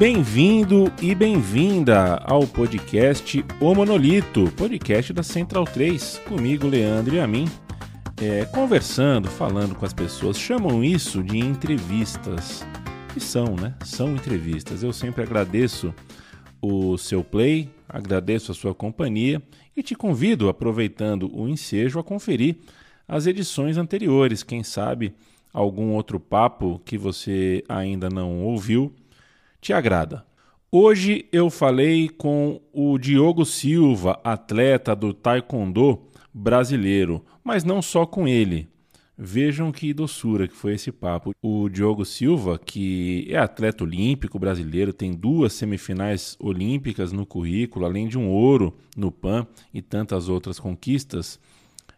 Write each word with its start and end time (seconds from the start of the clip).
Bem-vindo 0.00 0.90
e 1.02 1.14
bem-vinda 1.14 2.16
ao 2.24 2.46
podcast 2.46 3.44
O 3.60 3.74
Monolito, 3.74 4.50
podcast 4.52 5.12
da 5.12 5.22
Central 5.22 5.66
3, 5.66 6.22
comigo, 6.26 6.66
Leandro 6.66 7.16
e 7.16 7.20
a 7.20 7.26
mim, 7.26 7.46
é, 8.18 8.46
conversando, 8.46 9.28
falando 9.28 9.74
com 9.74 9.84
as 9.84 9.92
pessoas. 9.92 10.38
Chamam 10.38 10.82
isso 10.82 11.22
de 11.22 11.36
entrevistas. 11.36 12.64
E 13.14 13.20
são, 13.20 13.54
né? 13.56 13.74
São 13.84 14.14
entrevistas. 14.14 14.82
Eu 14.82 14.90
sempre 14.90 15.22
agradeço 15.22 15.94
o 16.62 16.96
seu 16.96 17.22
play, 17.22 17.68
agradeço 17.86 18.52
a 18.52 18.54
sua 18.54 18.74
companhia 18.74 19.42
e 19.76 19.82
te 19.82 19.94
convido, 19.94 20.48
aproveitando 20.48 21.30
o 21.30 21.46
ensejo, 21.46 21.98
a 21.98 22.02
conferir 22.02 22.56
as 23.06 23.26
edições 23.26 23.76
anteriores. 23.76 24.42
Quem 24.42 24.62
sabe 24.62 25.12
algum 25.52 25.90
outro 25.90 26.18
papo 26.18 26.80
que 26.86 26.96
você 26.96 27.62
ainda 27.68 28.08
não 28.08 28.40
ouviu 28.40 28.94
te 29.60 29.72
agrada. 29.72 30.24
Hoje 30.72 31.26
eu 31.32 31.50
falei 31.50 32.08
com 32.08 32.60
o 32.72 32.96
Diogo 32.96 33.44
Silva, 33.44 34.20
atleta 34.22 34.94
do 34.94 35.12
Taekwondo 35.12 36.00
brasileiro, 36.32 37.24
mas 37.42 37.64
não 37.64 37.82
só 37.82 38.06
com 38.06 38.26
ele. 38.28 38.68
Vejam 39.22 39.70
que 39.70 39.92
doçura 39.92 40.48
que 40.48 40.54
foi 40.56 40.74
esse 40.74 40.90
papo. 40.90 41.32
O 41.42 41.68
Diogo 41.68 42.06
Silva, 42.06 42.58
que 42.58 43.26
é 43.28 43.36
atleta 43.36 43.84
olímpico 43.84 44.38
brasileiro, 44.38 44.94
tem 44.94 45.12
duas 45.12 45.52
semifinais 45.52 46.36
olímpicas 46.40 47.12
no 47.12 47.26
currículo, 47.26 47.84
além 47.84 48.08
de 48.08 48.16
um 48.16 48.30
ouro 48.30 48.74
no 48.96 49.12
PAN 49.12 49.46
e 49.74 49.82
tantas 49.82 50.28
outras 50.28 50.58
conquistas, 50.58 51.38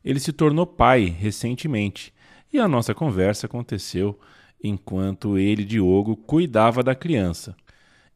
ele 0.05 0.19
se 0.19 0.33
tornou 0.33 0.67
pai 0.67 1.05
recentemente. 1.05 2.13
E 2.53 2.59
a 2.59 2.67
nossa 2.67 2.93
conversa 2.93 3.47
aconteceu 3.47 4.19
enquanto 4.63 5.39
ele, 5.39 5.65
Diogo, 5.65 6.17
cuidava 6.17 6.83
da 6.83 6.95
criança. 6.95 7.57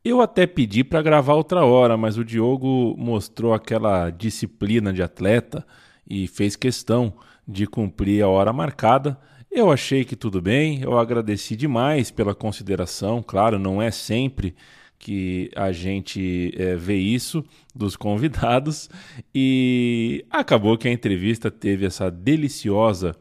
Eu 0.05 0.21
até 0.21 0.47
pedi 0.47 0.85
para 0.85 1.03
gravar 1.03 1.35
outra 1.35 1.65
hora, 1.65 1.97
mas 1.97 2.17
o 2.17 2.25
Diogo 2.25 2.95
mostrou 2.97 3.53
aquela 3.53 4.09
disciplina 4.11 4.93
de 4.93 5.03
atleta 5.03 5.67
e 6.09 6.29
fez 6.29 6.55
questão 6.55 7.13
de 7.47 7.67
cumprir 7.67 8.23
a 8.23 8.29
hora 8.29 8.53
marcada. 8.53 9.19
Eu 9.51 9.71
achei 9.71 10.05
que 10.05 10.15
tudo 10.15 10.41
bem, 10.41 10.83
eu 10.83 10.99
agradeci 10.99 11.57
demais 11.57 12.11
pela 12.11 12.35
consideração. 12.35 13.23
Claro, 13.23 13.59
não 13.59 13.83
é 13.83 13.91
sempre 13.91 14.55
que 14.99 15.51
a 15.57 15.73
gente 15.73 16.53
é, 16.57 16.77
vê 16.77 16.97
isso 16.97 17.45
dos 17.75 17.97
convidados 17.97 18.89
e 19.35 20.25
acabou 20.31 20.79
que 20.79 20.89
a 20.89 20.93
entrevista 20.93 21.51
teve 21.51 21.87
essa 21.87 22.11
deliciosa 22.11 23.17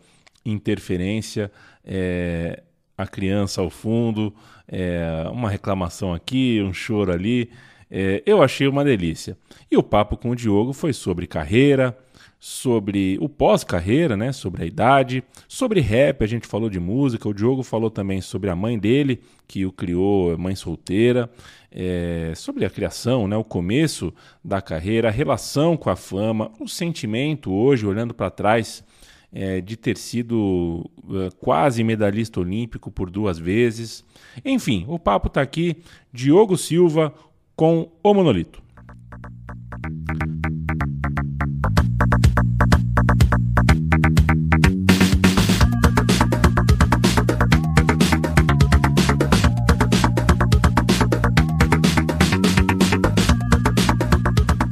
interferência. 0.45 1.51
É, 1.83 2.61
a 2.97 3.05
criança 3.05 3.61
ao 3.61 3.69
fundo, 3.69 4.33
é, 4.67 5.27
uma 5.31 5.49
reclamação 5.49 6.13
aqui, 6.13 6.61
um 6.61 6.73
choro 6.73 7.11
ali. 7.11 7.49
É, 7.89 8.23
eu 8.25 8.41
achei 8.41 8.67
uma 8.67 8.83
delícia. 8.83 9.37
E 9.69 9.77
o 9.77 9.83
papo 9.83 10.17
com 10.17 10.31
o 10.31 10.35
Diogo 10.35 10.73
foi 10.73 10.93
sobre 10.93 11.27
carreira, 11.27 11.97
sobre 12.39 13.17
o 13.19 13.27
pós-carreira, 13.27 14.15
né? 14.15 14.31
Sobre 14.31 14.63
a 14.63 14.65
idade, 14.65 15.23
sobre 15.47 15.79
rap, 15.79 16.23
a 16.23 16.27
gente 16.27 16.47
falou 16.47 16.69
de 16.69 16.79
música. 16.79 17.27
O 17.27 17.33
Diogo 17.33 17.63
falou 17.63 17.89
também 17.89 18.21
sobre 18.21 18.49
a 18.49 18.55
mãe 18.55 18.77
dele, 18.77 19.21
que 19.47 19.65
o 19.65 19.71
criou, 19.71 20.37
mãe 20.37 20.55
solteira, 20.55 21.29
é, 21.71 22.33
sobre 22.35 22.65
a 22.65 22.69
criação, 22.69 23.27
né? 23.27 23.35
O 23.35 23.43
começo 23.43 24.13
da 24.43 24.61
carreira, 24.61 25.09
a 25.09 25.11
relação 25.11 25.75
com 25.75 25.89
a 25.89 25.95
fama, 25.95 26.51
o 26.59 26.67
sentimento 26.67 27.51
hoje, 27.51 27.85
olhando 27.85 28.13
para 28.13 28.29
trás 28.29 28.83
é, 29.35 29.59
de 29.59 29.75
ter 29.75 29.97
sido 29.97 30.89
é, 31.11 31.29
quase 31.41 31.83
medalhista 31.83 32.39
olímpico 32.39 32.89
por 32.89 33.09
duas 33.09 33.37
vezes. 33.37 34.05
Enfim, 34.45 34.85
o 34.87 34.97
papo 34.97 35.27
está 35.27 35.41
aqui. 35.41 35.75
Diogo 36.13 36.57
Silva 36.57 37.13
com 37.53 37.91
o 38.01 38.13
Monolito. 38.13 38.63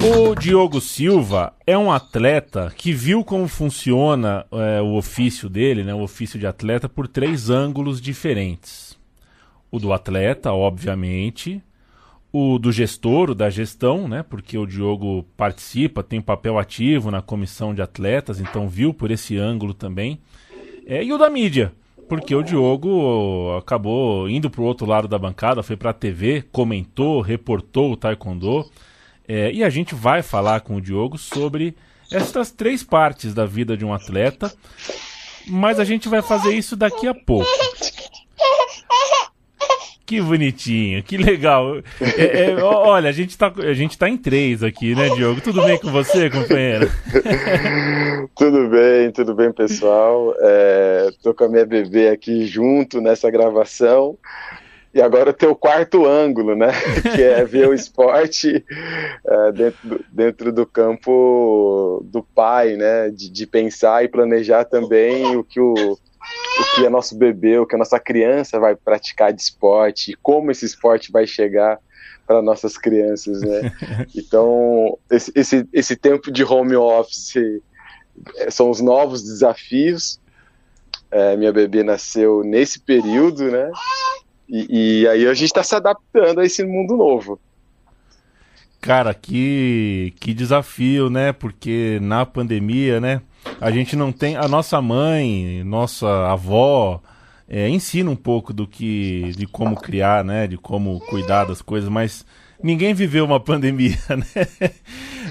O 0.06 0.36
Diogo 0.36 0.82
Silva 0.82 1.54
é 1.66 1.78
um 1.78 1.90
atleta 1.90 2.74
que 2.76 2.92
viu 2.92 3.24
como 3.24 3.48
funciona 3.48 4.46
é, 4.52 4.82
o 4.82 4.96
ofício 4.96 5.48
dele, 5.48 5.82
né, 5.82 5.94
o 5.94 6.02
ofício 6.02 6.38
de 6.38 6.46
atleta, 6.46 6.90
por 6.90 7.08
três 7.08 7.50
ângulos 7.50 8.02
diferentes. 8.02 9.00
O 9.72 9.80
do 9.80 9.94
atleta, 9.94 10.52
obviamente, 10.52 11.64
o 12.34 12.60
do 12.60 12.70
gestor, 12.70 13.30
o 13.30 13.36
da 13.36 13.50
gestão, 13.50 14.06
né, 14.06 14.24
porque 14.24 14.58
o 14.58 14.66
Diogo 14.66 15.24
participa, 15.38 16.04
tem 16.04 16.20
papel 16.20 16.60
ativo 16.60 17.10
na 17.10 17.22
comissão 17.22 17.74
de 17.74 17.82
atletas, 17.82 18.42
então 18.42 18.68
viu 18.68 18.94
por 18.94 19.10
esse 19.10 19.38
ângulo 19.38 19.74
também. 19.74 20.20
É, 20.86 21.02
e 21.02 21.14
o 21.14 21.18
da 21.18 21.30
mídia, 21.30 21.72
porque 22.10 22.36
o 22.36 22.44
Diogo 22.44 23.56
acabou 23.58 24.30
indo 24.30 24.50
para 24.50 24.60
o 24.60 24.66
outro 24.66 24.86
lado 24.86 25.08
da 25.08 25.18
bancada, 25.18 25.64
foi 25.64 25.78
para 25.78 25.92
a 25.92 25.94
TV, 25.94 26.44
comentou, 26.52 27.22
reportou 27.22 27.94
o 27.94 27.96
Taekwondo. 27.96 28.70
É, 29.28 29.52
e 29.52 29.64
a 29.64 29.70
gente 29.70 29.96
vai 29.96 30.22
falar 30.22 30.62
com 30.62 30.76
o 30.76 30.82
Diogo 30.82 31.18
sobre 31.18 31.76
essas 32.12 32.52
três 32.52 32.84
partes 32.84 33.34
da 33.34 33.46
vida 33.46 33.76
de 33.76 33.86
um 33.86 33.94
atleta, 33.94 34.54
mas 35.48 35.80
a 35.80 35.84
gente 35.84 36.08
vai 36.08 36.22
fazer 36.22 36.54
isso 36.54 36.76
daqui 36.76 37.08
a 37.08 37.14
pouco. 37.14 37.50
Que 40.06 40.22
bonitinho, 40.22 41.02
que 41.02 41.18
legal. 41.18 41.78
É, 42.00 42.52
é, 42.52 42.56
olha, 42.62 43.10
a 43.10 43.12
gente, 43.14 43.38
tá, 43.38 43.52
a 43.58 43.74
gente 43.74 43.98
tá 43.98 44.10
em 44.10 44.18
três 44.18 44.62
aqui, 44.62 44.94
né, 44.94 45.10
Diogo? 45.10 45.40
Tudo 45.40 45.64
bem 45.64 45.80
com 45.80 45.90
você, 45.90 46.30
companheiro? 46.30 46.92
tudo 48.36 48.68
bem, 48.68 49.12
tudo 49.12 49.34
bem, 49.34 49.52
pessoal. 49.52 50.36
É, 50.40 51.10
tô 51.24 51.34
com 51.34 51.46
a 51.46 51.50
minha 51.50 51.66
bebê 51.66 52.10
aqui 52.10 52.46
junto 52.46 53.00
nessa 53.00 53.32
gravação. 53.32 54.18
E 54.94 55.02
agora 55.02 55.34
tem 55.34 55.50
o 55.50 55.56
quarto 55.56 56.06
ângulo, 56.06 56.56
né? 56.56 56.68
Que 57.16 57.24
é 57.24 57.44
ver 57.44 57.68
o 57.68 57.74
esporte 57.74 58.64
é, 59.26 59.52
dentro, 59.52 60.06
dentro 60.12 60.52
do 60.52 60.66
campo 60.66 62.06
do 62.06 62.22
pai, 62.22 62.76
né? 62.76 63.10
De, 63.10 63.30
de, 63.30 63.48
pensar 63.48 64.04
e 64.04 64.08
planejar 64.08 64.66
também 64.66 65.36
o 65.36 65.44
que 65.44 65.60
o, 65.60 65.74
o 65.74 66.76
que 66.76 66.86
é 66.86 66.90
nosso 66.90 67.18
bebê, 67.18 67.58
o 67.58 67.66
que 67.66 67.76
a 67.76 67.80
nossa 67.80 68.00
criança 68.00 68.60
vai 68.60 68.76
praticar 68.76 69.34
de 69.34 69.42
esporte, 69.42 70.18
como 70.22 70.52
esse 70.52 70.66
esporte 70.66 71.12
vai 71.12 71.26
chegar 71.26 71.80
para 72.28 72.42
nossas 72.42 72.78
crianças, 72.78 73.42
né? 73.42 73.72
Então, 74.16 74.98
esse, 75.10 75.32
esse, 75.36 75.68
esse 75.74 75.96
tempo 75.96 76.32
de 76.32 76.44
home 76.44 76.76
office 76.76 77.36
é, 78.38 78.52
são 78.52 78.70
os 78.70 78.80
novos 78.80 79.24
desafios. 79.24 80.22
É, 81.10 81.36
minha 81.36 81.52
bebê 81.52 81.84
nasceu 81.84 82.44
nesse 82.44 82.80
período, 82.80 83.52
né? 83.52 83.72
E, 84.54 85.02
e 85.02 85.08
aí 85.08 85.28
a 85.28 85.34
gente 85.34 85.48
está 85.48 85.64
se 85.64 85.74
adaptando 85.74 86.40
a 86.40 86.46
esse 86.46 86.64
mundo 86.64 86.96
novo. 86.96 87.40
Cara, 88.80 89.12
que, 89.12 90.14
que 90.20 90.32
desafio, 90.32 91.10
né? 91.10 91.34
Porque 91.34 91.98
na 92.00 92.24
pandemia, 92.24 93.02
né? 93.02 93.22
A 93.60 93.72
gente 93.72 93.96
não 93.96 94.12
tem. 94.12 94.36
A 94.36 94.48
nossa 94.48 94.80
mãe, 94.80 95.64
nossa 95.64 96.08
avó, 96.28 97.02
é, 97.50 97.68
ensina 97.68 98.12
um 98.12 98.16
pouco 98.16 98.54
do 98.54 98.68
que. 98.68 99.32
de 99.36 99.48
como 99.48 99.76
criar, 99.76 100.24
né? 100.24 100.46
De 100.46 100.58
como 100.58 101.00
cuidar 101.00 101.46
das 101.46 101.62
coisas, 101.62 101.90
mas 101.90 102.24
ninguém 102.62 102.94
viveu 102.94 103.26
uma 103.26 103.40
pandemia, 103.42 103.98
né? 104.10 104.72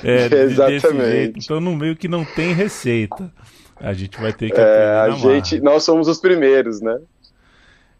É, 0.02 0.24
Exatamente. 0.24 1.38
Então, 1.44 1.60
no 1.60 1.76
meio 1.76 1.94
que 1.94 2.08
não 2.08 2.24
tem 2.24 2.52
receita. 2.52 3.32
A 3.76 3.92
gente 3.92 4.20
vai 4.20 4.32
ter 4.32 4.50
que 4.50 4.60
É, 4.60 5.00
a 5.00 5.10
gente, 5.10 5.60
nós 5.60 5.84
somos 5.84 6.08
os 6.08 6.18
primeiros, 6.18 6.80
né? 6.80 6.98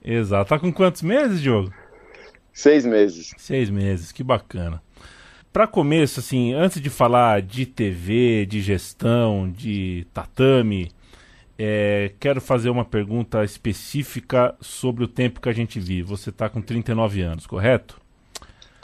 Exato. 0.04 0.48
Tá 0.48 0.58
com 0.58 0.72
quantos 0.72 1.02
meses, 1.02 1.40
Diogo? 1.40 1.72
Seis 2.52 2.84
meses. 2.84 3.34
Seis 3.38 3.70
meses, 3.70 4.12
que 4.12 4.22
bacana. 4.22 4.82
Para 5.52 5.66
começo, 5.66 6.20
assim, 6.20 6.54
antes 6.54 6.80
de 6.80 6.90
falar 6.90 7.42
de 7.42 7.66
TV, 7.66 8.46
de 8.46 8.60
gestão, 8.60 9.50
de 9.50 10.06
tatame, 10.12 10.90
é, 11.58 12.12
quero 12.18 12.40
fazer 12.40 12.70
uma 12.70 12.84
pergunta 12.84 13.44
específica 13.44 14.54
sobre 14.60 15.04
o 15.04 15.08
tempo 15.08 15.40
que 15.40 15.48
a 15.48 15.52
gente 15.52 15.78
vive. 15.78 16.02
Você 16.02 16.30
está 16.30 16.48
com 16.48 16.60
39 16.60 17.20
anos, 17.20 17.46
correto? 17.46 18.00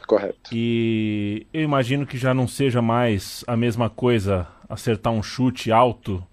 Correto. 0.06 0.50
E 0.52 1.46
eu 1.52 1.62
imagino 1.62 2.06
que 2.06 2.16
já 2.16 2.32
não 2.32 2.46
seja 2.46 2.80
mais 2.80 3.44
a 3.46 3.56
mesma 3.56 3.90
coisa 3.90 4.46
acertar 4.68 5.12
um 5.12 5.22
chute 5.22 5.72
alto 5.72 6.24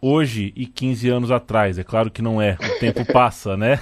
hoje 0.00 0.52
e 0.56 0.66
15 0.66 1.08
anos 1.08 1.30
atrás. 1.30 1.78
É 1.78 1.84
claro 1.84 2.10
que 2.10 2.22
não 2.22 2.40
é, 2.40 2.56
o 2.60 2.78
tempo 2.80 3.04
passa, 3.12 3.56
né? 3.56 3.80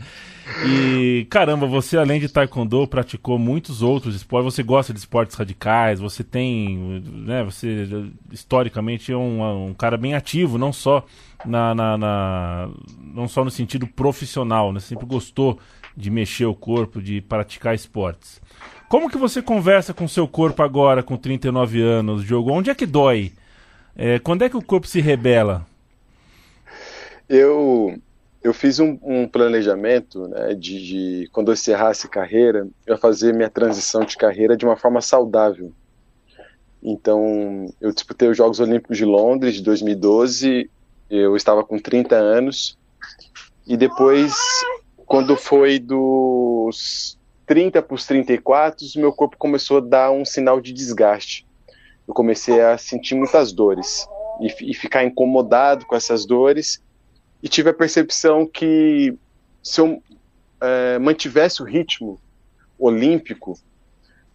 e 0.66 1.26
caramba, 1.30 1.66
você 1.66 1.96
além 1.98 2.20
de 2.20 2.28
taekwondo 2.28 2.86
praticou 2.86 3.38
muitos 3.38 3.82
outros 3.82 4.14
esportes. 4.14 4.54
Você 4.54 4.62
gosta 4.62 4.92
de 4.92 4.98
esportes 4.98 5.36
radicais, 5.36 6.00
você 6.00 6.24
tem, 6.24 7.02
né? 7.04 7.44
Você 7.44 7.86
historicamente 8.32 9.12
é 9.12 9.16
um, 9.16 9.68
um 9.68 9.74
cara 9.74 9.96
bem 9.96 10.14
ativo, 10.14 10.58
não 10.58 10.72
só 10.72 11.04
na, 11.44 11.74
na- 11.74 11.98
na- 11.98 12.68
não 13.00 13.28
só 13.28 13.44
no 13.44 13.50
sentido 13.50 13.86
profissional, 13.86 14.72
né? 14.72 14.80
Sempre 14.80 15.06
gostou 15.06 15.58
de 15.96 16.10
mexer 16.10 16.46
o 16.46 16.54
corpo, 16.54 17.02
de 17.02 17.20
praticar 17.20 17.74
esportes. 17.74 18.40
Como 18.88 19.10
que 19.10 19.18
você 19.18 19.42
conversa 19.42 19.92
com 19.92 20.08
seu 20.08 20.26
corpo 20.26 20.62
agora, 20.62 21.02
com 21.02 21.16
39 21.16 21.82
anos, 21.82 22.24
Diogo? 22.24 22.50
Onde 22.52 22.70
é 22.70 22.74
que 22.74 22.86
dói? 22.86 23.32
É, 24.00 24.20
quando 24.20 24.42
é 24.42 24.48
que 24.48 24.56
o 24.56 24.62
corpo 24.62 24.86
se 24.86 25.00
rebela? 25.00 25.66
Eu, 27.28 27.98
eu 28.40 28.54
fiz 28.54 28.78
um, 28.78 28.96
um 29.02 29.26
planejamento 29.26 30.28
né, 30.28 30.54
de, 30.54 30.86
de 30.86 31.28
quando 31.32 31.48
eu 31.48 31.54
encerrasse 31.54 32.08
carreira, 32.08 32.68
eu 32.86 32.96
fazer 32.96 33.34
minha 33.34 33.50
transição 33.50 34.04
de 34.04 34.16
carreira 34.16 34.56
de 34.56 34.64
uma 34.64 34.76
forma 34.76 35.00
saudável. 35.00 35.72
Então, 36.80 37.74
eu 37.80 37.92
disputei 37.92 38.28
os 38.28 38.36
Jogos 38.36 38.60
Olímpicos 38.60 38.96
de 38.96 39.04
Londres 39.04 39.56
de 39.56 39.62
2012, 39.64 40.70
eu 41.10 41.34
estava 41.34 41.64
com 41.64 41.76
30 41.76 42.14
anos, 42.14 42.78
e 43.66 43.76
depois, 43.76 44.32
quando 45.06 45.36
foi 45.36 45.80
dos 45.80 47.18
30 47.46 47.82
para 47.82 47.94
os 47.96 48.06
34, 48.06 48.86
o 48.94 49.00
meu 49.00 49.12
corpo 49.12 49.36
começou 49.36 49.78
a 49.78 49.80
dar 49.80 50.12
um 50.12 50.24
sinal 50.24 50.60
de 50.60 50.72
desgaste. 50.72 51.47
Eu 52.08 52.14
comecei 52.14 52.60
a 52.60 52.78
sentir 52.78 53.14
muitas 53.14 53.52
dores 53.52 54.08
e, 54.40 54.70
e 54.70 54.74
ficar 54.74 55.04
incomodado 55.04 55.84
com 55.86 55.94
essas 55.94 56.24
dores, 56.24 56.82
e 57.42 57.48
tive 57.48 57.68
a 57.70 57.74
percepção 57.74 58.46
que 58.46 59.14
se 59.62 59.80
eu 59.80 60.02
eh, 60.60 60.98
mantivesse 60.98 61.62
o 61.62 61.64
ritmo 61.64 62.18
olímpico, 62.78 63.58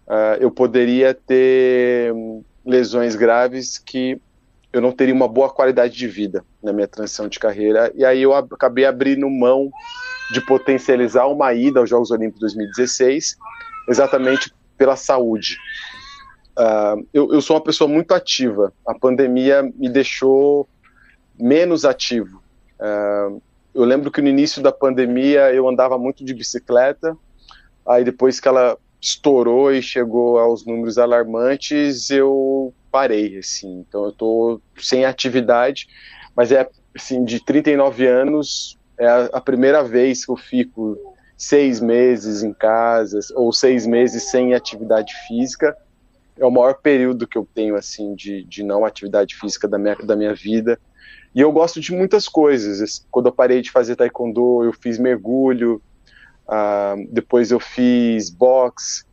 ah, 0.07 0.37
eu 0.39 0.51
poderia 0.51 1.13
ter 1.13 2.13
hum, 2.13 2.43
lesões 2.65 3.15
graves 3.15 3.77
que 3.77 4.21
eu 4.71 4.81
não 4.81 4.91
teria 4.91 5.13
uma 5.13 5.27
boa 5.27 5.49
qualidade 5.49 5.95
de 5.95 6.07
vida 6.07 6.43
na 6.61 6.71
minha 6.73 6.87
transição 6.87 7.27
de 7.27 7.39
carreira. 7.39 7.91
E 7.95 8.05
aí 8.05 8.21
eu 8.21 8.33
ab- 8.33 8.53
acabei 8.53 8.85
abrindo 8.85 9.29
mão 9.29 9.69
de 10.31 10.41
potencializar 10.45 11.27
uma 11.27 11.53
ida 11.53 11.79
aos 11.79 11.89
Jogos 11.89 12.09
Olímpicos 12.11 12.39
2016, 12.41 13.35
exatamente 13.89 14.53
pela 14.77 14.95
saúde. 14.95 15.57
Ah, 16.55 16.95
eu, 17.13 17.33
eu 17.33 17.41
sou 17.41 17.55
uma 17.55 17.63
pessoa 17.63 17.88
muito 17.88 18.13
ativa. 18.13 18.73
A 18.85 18.94
pandemia 18.94 19.63
me 19.63 19.89
deixou 19.89 20.67
menos 21.39 21.85
ativo. 21.85 22.41
Ah, 22.79 23.29
eu 23.73 23.83
lembro 23.83 24.11
que 24.11 24.21
no 24.21 24.27
início 24.27 24.61
da 24.61 24.71
pandemia 24.71 25.53
eu 25.53 25.67
andava 25.67 25.97
muito 25.97 26.23
de 26.23 26.33
bicicleta, 26.33 27.17
aí 27.85 28.03
depois 28.03 28.39
que 28.39 28.47
ela 28.47 28.77
estourou 29.01 29.73
e 29.73 29.81
chegou 29.81 30.38
aos 30.39 30.65
números 30.65 30.97
alarmantes, 30.97 32.09
eu 32.09 32.73
parei, 32.91 33.38
assim. 33.38 33.83
Então 33.88 34.05
eu 34.05 34.11
tô 34.11 34.61
sem 34.77 35.05
atividade, 35.05 35.88
mas 36.35 36.51
é 36.51 36.69
assim, 36.95 37.25
de 37.25 37.44
39 37.44 38.07
anos, 38.07 38.77
é 38.97 39.07
a, 39.07 39.25
a 39.33 39.41
primeira 39.41 39.83
vez 39.83 40.23
que 40.23 40.31
eu 40.31 40.38
fico 40.38 40.97
seis 41.35 41.81
meses 41.81 42.44
em 42.44 42.53
casa, 42.53 43.19
ou 43.35 43.51
seis 43.51 43.85
meses 43.85 44.29
sem 44.29 44.53
atividade 44.53 45.13
física. 45.27 45.75
É 46.38 46.45
o 46.45 46.51
maior 46.51 46.75
período 46.75 47.27
que 47.27 47.38
eu 47.38 47.47
tenho, 47.53 47.75
assim, 47.75 48.15
de, 48.15 48.44
de 48.44 48.63
não 48.63 48.85
atividade 48.85 49.35
física 49.35 49.68
da 49.68 49.77
minha, 49.77 49.95
da 49.95 50.15
minha 50.15 50.33
vida. 50.33 50.80
E 51.33 51.41
eu 51.41 51.51
gosto 51.51 51.80
de 51.80 51.91
muitas 51.91 52.27
coisas. 52.27 53.06
Quando 53.09 53.27
eu 53.27 53.31
parei 53.31 53.62
de 53.62 53.71
fazer 53.71 53.95
taekwondo, 53.95 54.63
eu 54.63 54.74
fiz 54.74 54.97
mergulho, 54.97 55.81
ah, 56.47 56.95
depois 57.09 57.51
eu 57.51 57.59
fiz 57.59 58.30
boxe, 58.30 59.06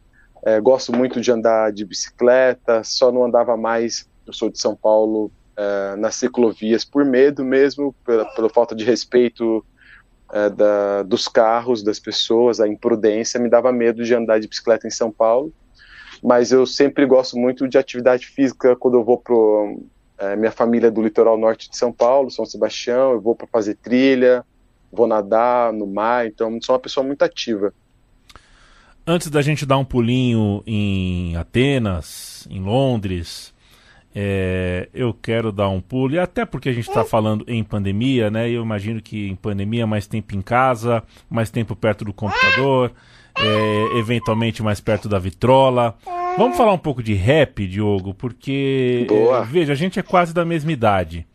eh, 0.45 0.61
gosto 0.61 0.93
muito 0.93 1.21
de 1.21 1.31
andar 1.31 1.73
de 1.73 1.85
bicicleta, 1.85 2.83
só 2.83 3.13
não 3.13 3.25
andava 3.25 3.57
mais, 3.57 4.09
eu 4.27 4.33
sou 4.33 4.51
de 4.51 4.59
São 4.59 4.75
Paulo, 4.75 5.31
eh, 5.57 5.97
nas 5.97 6.15
ciclovias 6.15 6.85
por 6.85 7.05
medo 7.05 7.45
mesmo, 7.45 7.95
pela, 8.05 8.25
pela 8.35 8.49
falta 8.49 8.75
de 8.75 8.85
respeito 8.85 9.65
eh, 10.33 10.51
da, 10.51 11.03
dos 11.03 11.29
carros, 11.29 11.83
das 11.83 12.01
pessoas, 12.01 12.61
a 12.61 12.67
imprudência, 12.67 13.39
me 13.39 13.51
dava 13.51 13.71
medo 13.73 14.03
de 14.03 14.15
andar 14.15 14.41
de 14.41 14.49
bicicleta 14.49 14.87
em 14.87 14.91
São 14.91 15.11
Paulo, 15.11 15.53
mas 16.23 16.53
eu 16.53 16.67
sempre 16.67 17.07
gosto 17.07 17.37
muito 17.37 17.69
de 17.69 17.79
atividade 17.79 18.27
física 18.27 18.77
quando 18.77 18.95
eu 18.95 19.05
vou 19.05 19.19
pro 19.19 19.81
é, 20.21 20.37
minha 20.37 20.53
família 20.53 20.89
é 20.89 20.91
do 20.91 21.03
litoral 21.03 21.39
norte 21.39 21.71
de 21.71 21.77
São 21.77 21.91
Paulo, 21.91 22.31
São 22.31 22.45
Sebastião, 22.45 23.13
eu 23.13 23.21
vou 23.21 23.35
para 23.35 23.47
fazer 23.47 23.75
trilha, 23.77 24.45
vou 24.93 25.07
nadar 25.07 25.73
no 25.73 25.87
mar, 25.87 26.27
então 26.27 26.59
sou 26.61 26.75
uma 26.75 26.81
pessoa 26.81 27.05
muito 27.05 27.23
ativa. 27.23 27.73
Antes 29.07 29.31
da 29.31 29.41
gente 29.41 29.65
dar 29.65 29.79
um 29.79 29.85
pulinho 29.85 30.63
em 30.67 31.37
Atenas, 31.37 32.47
em 32.51 32.61
Londres, 32.61 33.55
é, 34.15 34.89
eu 34.93 35.15
quero 35.15 35.51
dar 35.51 35.71
um 35.71 35.81
pulo, 35.81 36.15
e 36.15 36.19
até 36.19 36.45
porque 36.45 36.69
a 36.69 36.73
gente 36.73 36.89
está 36.89 37.03
falando 37.05 37.45
em 37.49 37.65
pandemia, 37.65 38.31
né? 38.31 38.51
Eu 38.51 38.63
imagino 38.63 39.01
que 39.01 39.29
em 39.29 39.37
pandemia 39.37 39.87
mais 39.87 40.07
tempo 40.07 40.37
em 40.37 40.43
casa, 40.43 41.03
mais 41.31 41.51
tempo 41.51 41.75
perto 41.75 42.05
do 42.05 42.13
computador, 42.13 42.93
é, 43.39 43.99
eventualmente 43.99 44.63
mais 44.63 44.81
perto 44.81 45.09
da 45.09 45.19
vitrola. 45.19 45.97
Vamos 46.37 46.57
falar 46.57 46.73
um 46.73 46.79
pouco 46.79 47.03
de 47.03 47.15
rap, 47.15 47.67
Diogo, 47.67 48.15
porque 48.15 49.05
Boa. 49.09 49.43
é, 49.43 49.45
veja, 49.45 49.73
a 49.73 49.77
gente 49.77 49.99
é 49.99 50.03
quase 50.03 50.33
da 50.33 50.45
mesma 50.45 50.73
idade. 50.73 51.27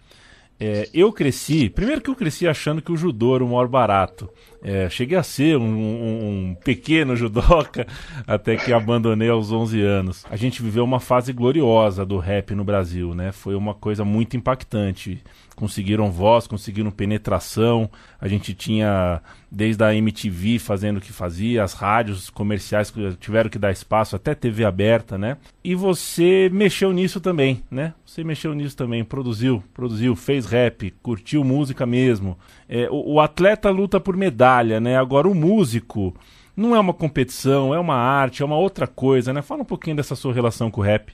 É, 0.60 0.88
eu 0.94 1.12
cresci, 1.12 1.70
primeiro 1.70 2.02
que 2.02 2.10
eu 2.10 2.16
cresci 2.16 2.48
achando 2.48 2.82
que 2.82 2.92
o 2.92 2.96
judô 2.96 3.36
era 3.36 3.44
o 3.44 3.48
maior 3.48 3.68
barato. 3.68 4.30
É, 4.64 4.90
cheguei 4.90 5.18
a 5.18 5.24
ser 5.24 5.58
um, 5.58 5.64
um- 5.64 6.50
um 6.52 6.56
pequeno 6.64 7.16
judoca 7.16 7.86
até 8.26 8.56
que 8.56 8.74
abandonei 8.74 9.30
aos 9.30 9.52
11 9.52 9.82
anos. 9.82 10.26
A 10.30 10.36
gente 10.36 10.62
viveu 10.62 10.84
uma 10.84 11.00
fase 11.00 11.32
gloriosa 11.34 12.06
do 12.06 12.18
rap 12.18 12.54
no 12.56 12.64
Brasil, 12.64 13.14
né? 13.14 13.32
Foi 13.32 13.56
uma 13.56 13.74
coisa 13.74 14.04
muito 14.04 14.36
impactante. 14.38 15.22
Conseguiram 15.56 16.12
voz, 16.12 16.48
conseguiram 16.48 16.92
penetração. 16.92 17.90
A 18.20 18.28
gente 18.28 18.54
tinha 18.54 19.22
desde 19.50 19.82
a 19.86 19.96
MTV 19.96 20.60
fazendo 20.60 20.98
o 20.98 21.02
que 21.02 21.14
fazia, 21.14 21.64
as 21.64 21.74
rádios 21.74 22.30
comerciais 22.30 22.94
tiveram 23.22 23.50
que 23.50 23.58
dar 23.58 23.72
espaço, 23.72 24.14
até 24.14 24.36
TV 24.36 24.66
aberta, 24.66 25.18
né? 25.18 25.38
E 25.64 25.74
você 25.74 26.50
mexeu 26.52 26.92
nisso 26.92 27.22
também, 27.22 27.64
né? 27.72 27.94
Você 28.06 28.22
mexeu 28.22 28.54
nisso 28.54 28.76
também, 28.76 29.02
produziu, 29.06 29.64
produziu, 29.74 30.14
fez 30.14 30.46
rap, 30.46 30.92
curtiu 31.02 31.42
música 31.46 31.86
mesmo. 31.86 32.38
É, 32.68 32.90
o, 32.92 33.14
o 33.14 33.20
atleta 33.22 33.70
luta 33.70 33.98
por 33.98 34.18
medalha, 34.18 34.46
né? 34.64 34.98
Agora 34.98 35.28
o 35.28 35.36
músico 35.36 36.14
não 36.56 36.76
é 36.76 36.80
uma 36.80 36.94
competição, 36.94 37.74
é 37.74 37.80
uma 37.80 37.96
arte, 37.96 38.42
é 38.42 38.46
uma 38.46 38.58
outra 38.58 38.88
coisa, 38.88 39.34
né? 39.34 39.42
Fala 39.42 39.62
um 39.62 39.66
pouquinho 39.66 39.96
dessa 39.96 40.16
sua 40.16 40.34
relação 40.34 40.72
com 40.72 40.82
o 40.82 40.84
rap. 40.84 41.14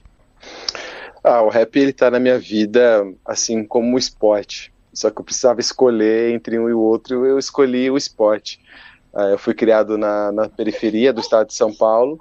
Ah, 1.23 1.41
o 1.41 1.49
rap 1.49 1.75
ele 1.77 1.93
tá 1.93 2.09
na 2.11 2.19
minha 2.19 2.37
vida 2.37 3.03
assim 3.25 3.63
como 3.63 3.95
o 3.95 3.99
esporte. 3.99 4.71
Só 4.93 5.09
que 5.09 5.19
eu 5.19 5.23
precisava 5.23 5.59
escolher 5.59 6.33
entre 6.33 6.59
um 6.59 6.69
e 6.69 6.73
o 6.73 6.79
outro, 6.79 7.25
eu 7.25 7.39
escolhi 7.39 7.89
o 7.89 7.97
esporte. 7.97 8.59
Ah, 9.13 9.29
eu 9.29 9.37
fui 9.37 9.53
criado 9.53 9.97
na, 9.97 10.31
na 10.31 10.49
periferia 10.49 11.11
do 11.11 11.21
estado 11.21 11.47
de 11.47 11.53
São 11.53 11.73
Paulo 11.73 12.19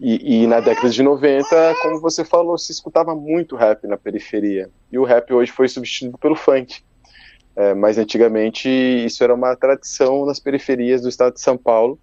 e, 0.00 0.42
e 0.42 0.46
na 0.46 0.60
década 0.60 0.90
de 0.90 1.02
90, 1.02 1.74
como 1.82 2.00
você 2.00 2.24
falou, 2.24 2.58
se 2.58 2.72
escutava 2.72 3.14
muito 3.14 3.56
rap 3.56 3.86
na 3.86 3.96
periferia. 3.96 4.70
E 4.90 4.98
o 4.98 5.04
rap 5.04 5.32
hoje 5.32 5.52
foi 5.52 5.68
substituído 5.68 6.18
pelo 6.18 6.34
funk. 6.34 6.82
É, 7.56 7.72
mas 7.72 7.98
antigamente 7.98 8.68
isso 8.68 9.22
era 9.22 9.32
uma 9.32 9.54
tradição 9.54 10.26
nas 10.26 10.40
periferias 10.40 11.02
do 11.02 11.08
estado 11.08 11.34
de 11.34 11.40
São 11.40 11.56
Paulo. 11.56 11.98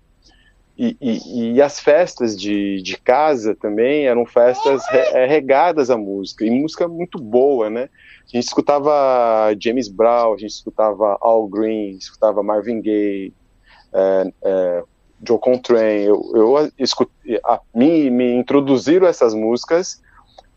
e, 0.78 0.96
e, 1.02 1.54
e, 1.54 1.62
as 1.62 1.80
festas 1.80 2.40
de, 2.40 2.82
de 2.82 2.98
casa 2.98 3.54
também 3.54 4.08
eram 4.08 4.26
festas 4.26 4.82
re, 4.90 5.00
é, 5.00 5.26
regadas 5.28 5.90
à 5.90 5.98
música, 5.98 6.46
e 6.46 6.50
música 6.50 6.88
muito 6.88 7.20
boa, 7.20 7.70
né? 7.70 7.90
A 8.24 8.38
gente 8.38 8.48
escutava 8.48 9.54
James 9.60 9.90
Brown, 9.90 10.34
a 10.34 10.38
gente 10.38 10.52
escutava 10.52 11.18
Al 11.22 11.48
Green, 11.48 11.98
escutava 11.98 12.42
Marvin 12.42 12.82
Gaye, 12.82 13.34
é, 13.94 14.34
é, 14.44 14.84
Joe 15.28 15.38
Contrain. 15.38 16.04
Eu, 16.04 16.32
eu 16.34 16.72
escutei, 16.80 17.40
a, 17.44 17.60
me, 17.76 18.10
me 18.10 18.34
introduziram 18.34 19.06
essas 19.06 19.34
músicas 19.34 20.02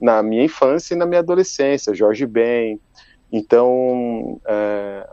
na 0.00 0.22
minha 0.22 0.44
infância 0.44 0.94
e 0.94 0.96
na 0.96 1.06
minha 1.06 1.20
adolescência, 1.20 1.94
Jorge 1.94 2.26
Ben. 2.26 2.80
Então, 3.36 4.40
é, 4.46 5.08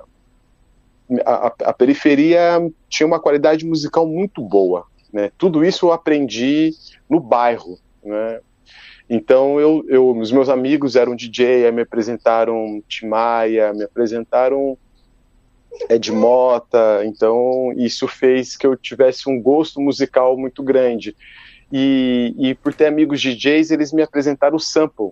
a, 1.26 1.54
a, 1.66 1.74
periferia 1.74 2.72
tinha 2.88 3.08
uma 3.08 3.20
qualidade 3.20 3.66
musical 3.66 4.06
muito 4.06 4.44
boa. 4.44 4.86
Né? 5.12 5.32
Tudo 5.40 5.66
isso 5.66 5.88
eu 5.88 5.92
aprendi 5.92 6.70
no 7.10 7.20
bairro. 7.20 7.80
Né? 8.04 8.40
Então, 9.10 9.60
eu, 9.60 9.84
eu, 9.88 10.16
os 10.16 10.32
meus 10.32 10.50
amigos 10.50 10.96
eram 10.96 11.16
DJ, 11.16 11.72
me 11.72 11.82
apresentaram 11.82 12.84
Timaya, 12.88 13.74
me 13.74 13.86
apresentaram 13.86 14.78
Ed 15.90 16.12
Mota, 16.12 17.02
então 17.04 17.74
isso 17.76 18.08
fez 18.08 18.56
que 18.56 18.68
eu 18.68 18.78
tivesse 18.78 19.28
um 19.28 19.42
gosto 19.42 19.82
musical 19.82 20.38
muito 20.38 20.62
grande. 20.62 21.16
E, 21.74 22.36
e 22.38 22.54
por 22.54 22.72
ter 22.72 22.86
amigos 22.86 23.20
DJs, 23.20 23.72
eles 23.72 23.92
me 23.92 24.04
apresentaram 24.04 24.58
o 24.58 24.60
sample, 24.60 25.10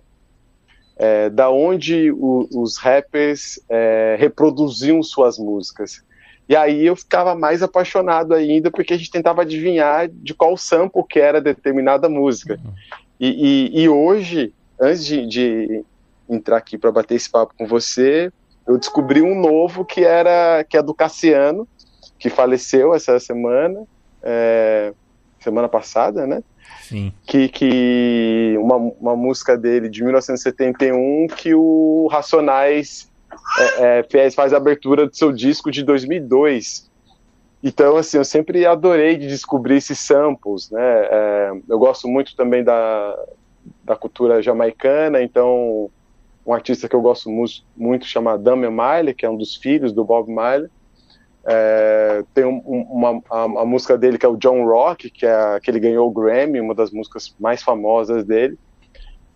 é, 1.02 1.30
da 1.30 1.48
onde 1.48 2.12
o, 2.12 2.46
os 2.54 2.76
rappers 2.76 3.58
é, 3.70 4.16
reproduziam 4.18 5.02
suas 5.02 5.38
músicas. 5.38 6.04
E 6.46 6.54
aí 6.54 6.84
eu 6.84 6.94
ficava 6.94 7.34
mais 7.34 7.62
apaixonado 7.62 8.34
ainda, 8.34 8.70
porque 8.70 8.92
a 8.92 8.98
gente 8.98 9.10
tentava 9.10 9.40
adivinhar 9.40 10.10
de 10.12 10.34
qual 10.34 10.58
sample 10.58 11.02
que 11.08 11.18
era 11.18 11.40
determinada 11.40 12.06
música. 12.06 12.60
E, 13.18 13.70
e, 13.72 13.82
e 13.82 13.88
hoje, 13.88 14.52
antes 14.78 15.06
de, 15.06 15.26
de 15.26 15.84
entrar 16.28 16.58
aqui 16.58 16.76
para 16.76 16.92
bater 16.92 17.14
esse 17.14 17.30
papo 17.30 17.54
com 17.56 17.66
você, 17.66 18.30
eu 18.66 18.76
descobri 18.76 19.22
um 19.22 19.40
novo 19.40 19.86
que 19.86 20.04
era 20.04 20.62
que 20.64 20.76
é 20.76 20.82
do 20.82 20.92
Cassiano, 20.92 21.66
que 22.18 22.28
faleceu 22.28 22.94
essa 22.94 23.18
semana, 23.18 23.84
é, 24.22 24.92
semana 25.38 25.68
passada, 25.68 26.26
né? 26.26 26.42
Sim. 26.82 27.12
Que, 27.26 27.48
que 27.48 28.56
uma, 28.58 28.76
uma 28.76 29.16
música 29.16 29.56
dele 29.56 29.88
de 29.88 30.02
1971 30.02 31.28
que 31.28 31.54
o 31.54 32.08
Racionais 32.10 33.10
é, 33.78 34.06
é, 34.12 34.30
faz 34.30 34.52
a 34.52 34.56
abertura 34.56 35.06
do 35.06 35.14
seu 35.14 35.32
disco 35.32 35.70
de 35.70 35.82
2002. 35.84 36.90
Então, 37.62 37.96
assim, 37.96 38.16
eu 38.16 38.24
sempre 38.24 38.64
adorei 38.64 39.16
de 39.16 39.26
descobrir 39.26 39.76
esses 39.76 39.98
samples, 39.98 40.70
né? 40.70 40.80
É, 40.82 41.52
eu 41.68 41.78
gosto 41.78 42.08
muito 42.08 42.34
também 42.34 42.64
da, 42.64 43.18
da 43.84 43.96
cultura 43.96 44.42
jamaicana, 44.42 45.22
então 45.22 45.90
um 46.46 46.54
artista 46.54 46.88
que 46.88 46.96
eu 46.96 47.02
gosto 47.02 47.30
mu 47.30 47.44
muito 47.76 48.06
chama 48.06 48.38
Damian 48.38 48.70
Marley, 48.70 49.14
que 49.14 49.26
é 49.26 49.30
um 49.30 49.36
dos 49.36 49.56
filhos 49.56 49.92
do 49.92 50.04
Bob 50.04 50.30
Marley. 50.30 50.70
É, 51.46 52.22
tem 52.34 52.44
um, 52.44 52.58
uma 52.58 53.22
a, 53.30 53.42
a, 53.44 53.64
música 53.64 53.96
dele 53.96 54.18
que 54.18 54.26
é 54.26 54.28
o 54.28 54.36
John 54.36 54.64
Rock, 54.64 55.10
que 55.10 55.24
é 55.24 55.58
que 55.60 55.70
ele 55.70 55.80
ganhou 55.80 56.08
o 56.08 56.12
Grammy, 56.12 56.60
uma 56.60 56.74
das 56.74 56.90
músicas 56.90 57.34
mais 57.40 57.62
famosas 57.62 58.24
dele, 58.24 58.58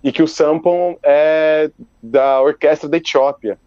e 0.03 0.13
que 0.13 0.23
o 0.23 0.29
sample 0.29 0.99
é 1.03 1.71
da 2.03 2.43
orquestra 2.43 2.89
da 2.89 2.99
Etiópia. 2.99 3.59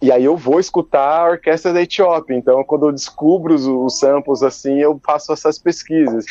E 0.00 0.12
aí 0.12 0.24
eu 0.24 0.36
vou 0.36 0.60
escutar 0.60 1.20
a 1.20 1.30
orquestra 1.30 1.72
da 1.72 1.82
Etiópia. 1.82 2.34
Então, 2.34 2.62
quando 2.64 2.86
eu 2.86 2.92
descubro 2.92 3.52
os, 3.52 3.66
os 3.66 3.98
samples 3.98 4.42
assim, 4.42 4.78
eu 4.78 4.98
faço 5.04 5.32
essas 5.32 5.58
pesquisas. 5.58 6.24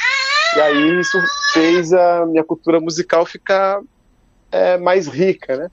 E 0.56 0.62
aí 0.62 1.00
isso 1.00 1.18
fez 1.54 1.94
a 1.94 2.26
minha 2.26 2.44
cultura 2.44 2.80
musical 2.80 3.26
ficar 3.26 3.82
é, 4.52 4.78
mais 4.78 5.08
rica, 5.08 5.58
né? 5.58 5.72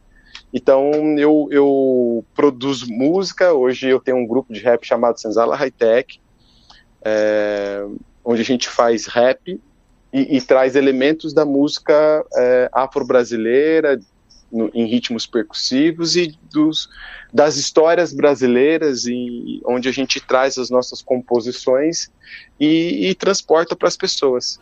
Então 0.53 1.19
eu, 1.19 1.49
eu 1.51 2.25
produzo 2.35 2.87
música, 2.93 3.53
hoje 3.53 3.89
eu 3.89 4.01
tenho 4.01 4.19
um 4.19 4.27
grupo 4.27 4.53
de 4.53 4.61
rap 4.61 4.87
chamado 4.87 5.21
Senzala 5.21 5.57
High 5.57 5.71
Tech, 5.71 6.21
é, 7.05 7.85
onde 8.25 8.41
a 8.41 8.45
gente 8.45 8.69
faz 8.69 9.07
rap 9.07 9.61
e, 10.13 10.37
e 10.37 10.41
traz 10.41 10.77
elementos 10.77 11.33
da 11.35 11.45
música 11.45 12.25
é, 12.37 12.71
afro-brasileira, 12.73 14.01
em 14.73 14.87
ritmos 14.87 15.27
percussivos 15.27 16.17
e 16.17 16.39
dos, 16.53 16.89
das 17.33 17.57
histórias 17.57 18.13
brasileiras, 18.13 19.07
e, 19.07 19.61
onde 19.67 19.89
a 19.89 19.93
gente 19.93 20.21
traz 20.21 20.57
as 20.57 20.71
nossas 20.71 21.03
composições 21.03 22.09
e, 22.61 23.09
e 23.09 23.15
transporta 23.15 23.75
para 23.75 23.89
as 23.89 23.97
pessoas. 23.97 24.61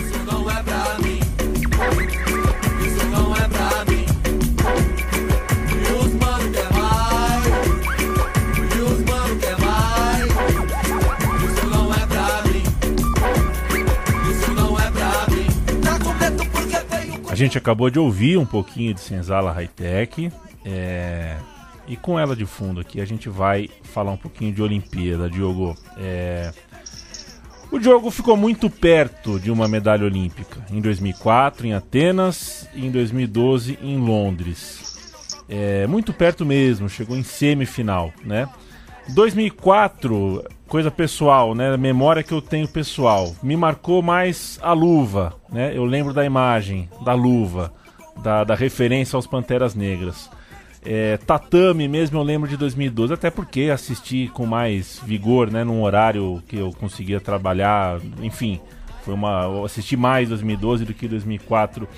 Isso 0.00 0.24
não 0.24 0.50
é 0.50 0.62
pra 0.62 0.98
mim. 1.00 1.15
Gente 17.36 17.58
acabou 17.58 17.90
de 17.90 17.98
ouvir 17.98 18.38
um 18.38 18.46
pouquinho 18.46 18.94
de 18.94 19.00
Senzala 19.00 19.52
High 19.52 19.68
Tech. 19.68 20.32
É... 20.64 21.36
E 21.86 21.96
com 21.96 22.18
ela 22.18 22.34
de 22.34 22.44
fundo 22.44 22.80
aqui, 22.80 23.00
a 23.00 23.04
gente 23.04 23.28
vai 23.28 23.68
falar 23.84 24.10
um 24.10 24.16
pouquinho 24.16 24.52
de 24.52 24.62
Olimpíada, 24.62 25.30
Diogo. 25.30 25.76
É... 25.96 26.52
O 27.70 27.78
Diogo 27.78 28.10
ficou 28.10 28.36
muito 28.36 28.70
perto 28.70 29.38
de 29.38 29.50
uma 29.50 29.68
medalha 29.68 30.04
olímpica. 30.04 30.64
Em 30.70 30.80
2004 30.80 31.66
em 31.66 31.74
Atenas 31.74 32.68
e 32.74 32.86
em 32.86 32.90
2012 32.90 33.78
em 33.82 33.98
Londres. 33.98 35.12
É... 35.48 35.86
Muito 35.86 36.12
perto 36.12 36.44
mesmo, 36.44 36.88
chegou 36.88 37.16
em 37.16 37.22
semifinal, 37.22 38.12
né? 38.24 38.48
2004, 39.08 40.42
coisa 40.68 40.90
pessoal, 40.90 41.54
né? 41.54 41.76
Memória 41.76 42.22
que 42.22 42.32
eu 42.32 42.42
tenho 42.42 42.68
pessoal. 42.68 43.34
Me 43.42 43.56
marcou 43.56 44.02
mais 44.02 44.58
a 44.62 44.72
luva, 44.72 45.34
né? 45.50 45.76
Eu 45.76 45.84
lembro 45.84 46.12
da 46.12 46.24
imagem 46.24 46.88
da 47.04 47.14
luva, 47.14 47.72
da, 48.22 48.44
da 48.44 48.54
referência 48.54 49.16
aos 49.16 49.26
Panteras 49.26 49.74
Negras. 49.74 50.30
É, 50.84 51.16
tatame 51.16 51.88
mesmo 51.88 52.16
eu 52.16 52.22
lembro 52.22 52.48
de 52.48 52.56
2012, 52.56 53.12
até 53.12 53.28
porque 53.28 53.62
assisti 53.72 54.30
com 54.32 54.46
mais 54.46 55.00
vigor, 55.04 55.50
né? 55.50 55.64
Num 55.64 55.82
horário 55.82 56.42
que 56.46 56.56
eu 56.56 56.70
conseguia 56.72 57.20
trabalhar, 57.20 58.00
enfim. 58.22 58.60
Foi 59.02 59.14
uma, 59.14 59.44
eu 59.44 59.64
assisti 59.64 59.96
mais 59.96 60.28
2012 60.28 60.84
do 60.84 60.94
que 60.94 61.08
2004. 61.08 61.88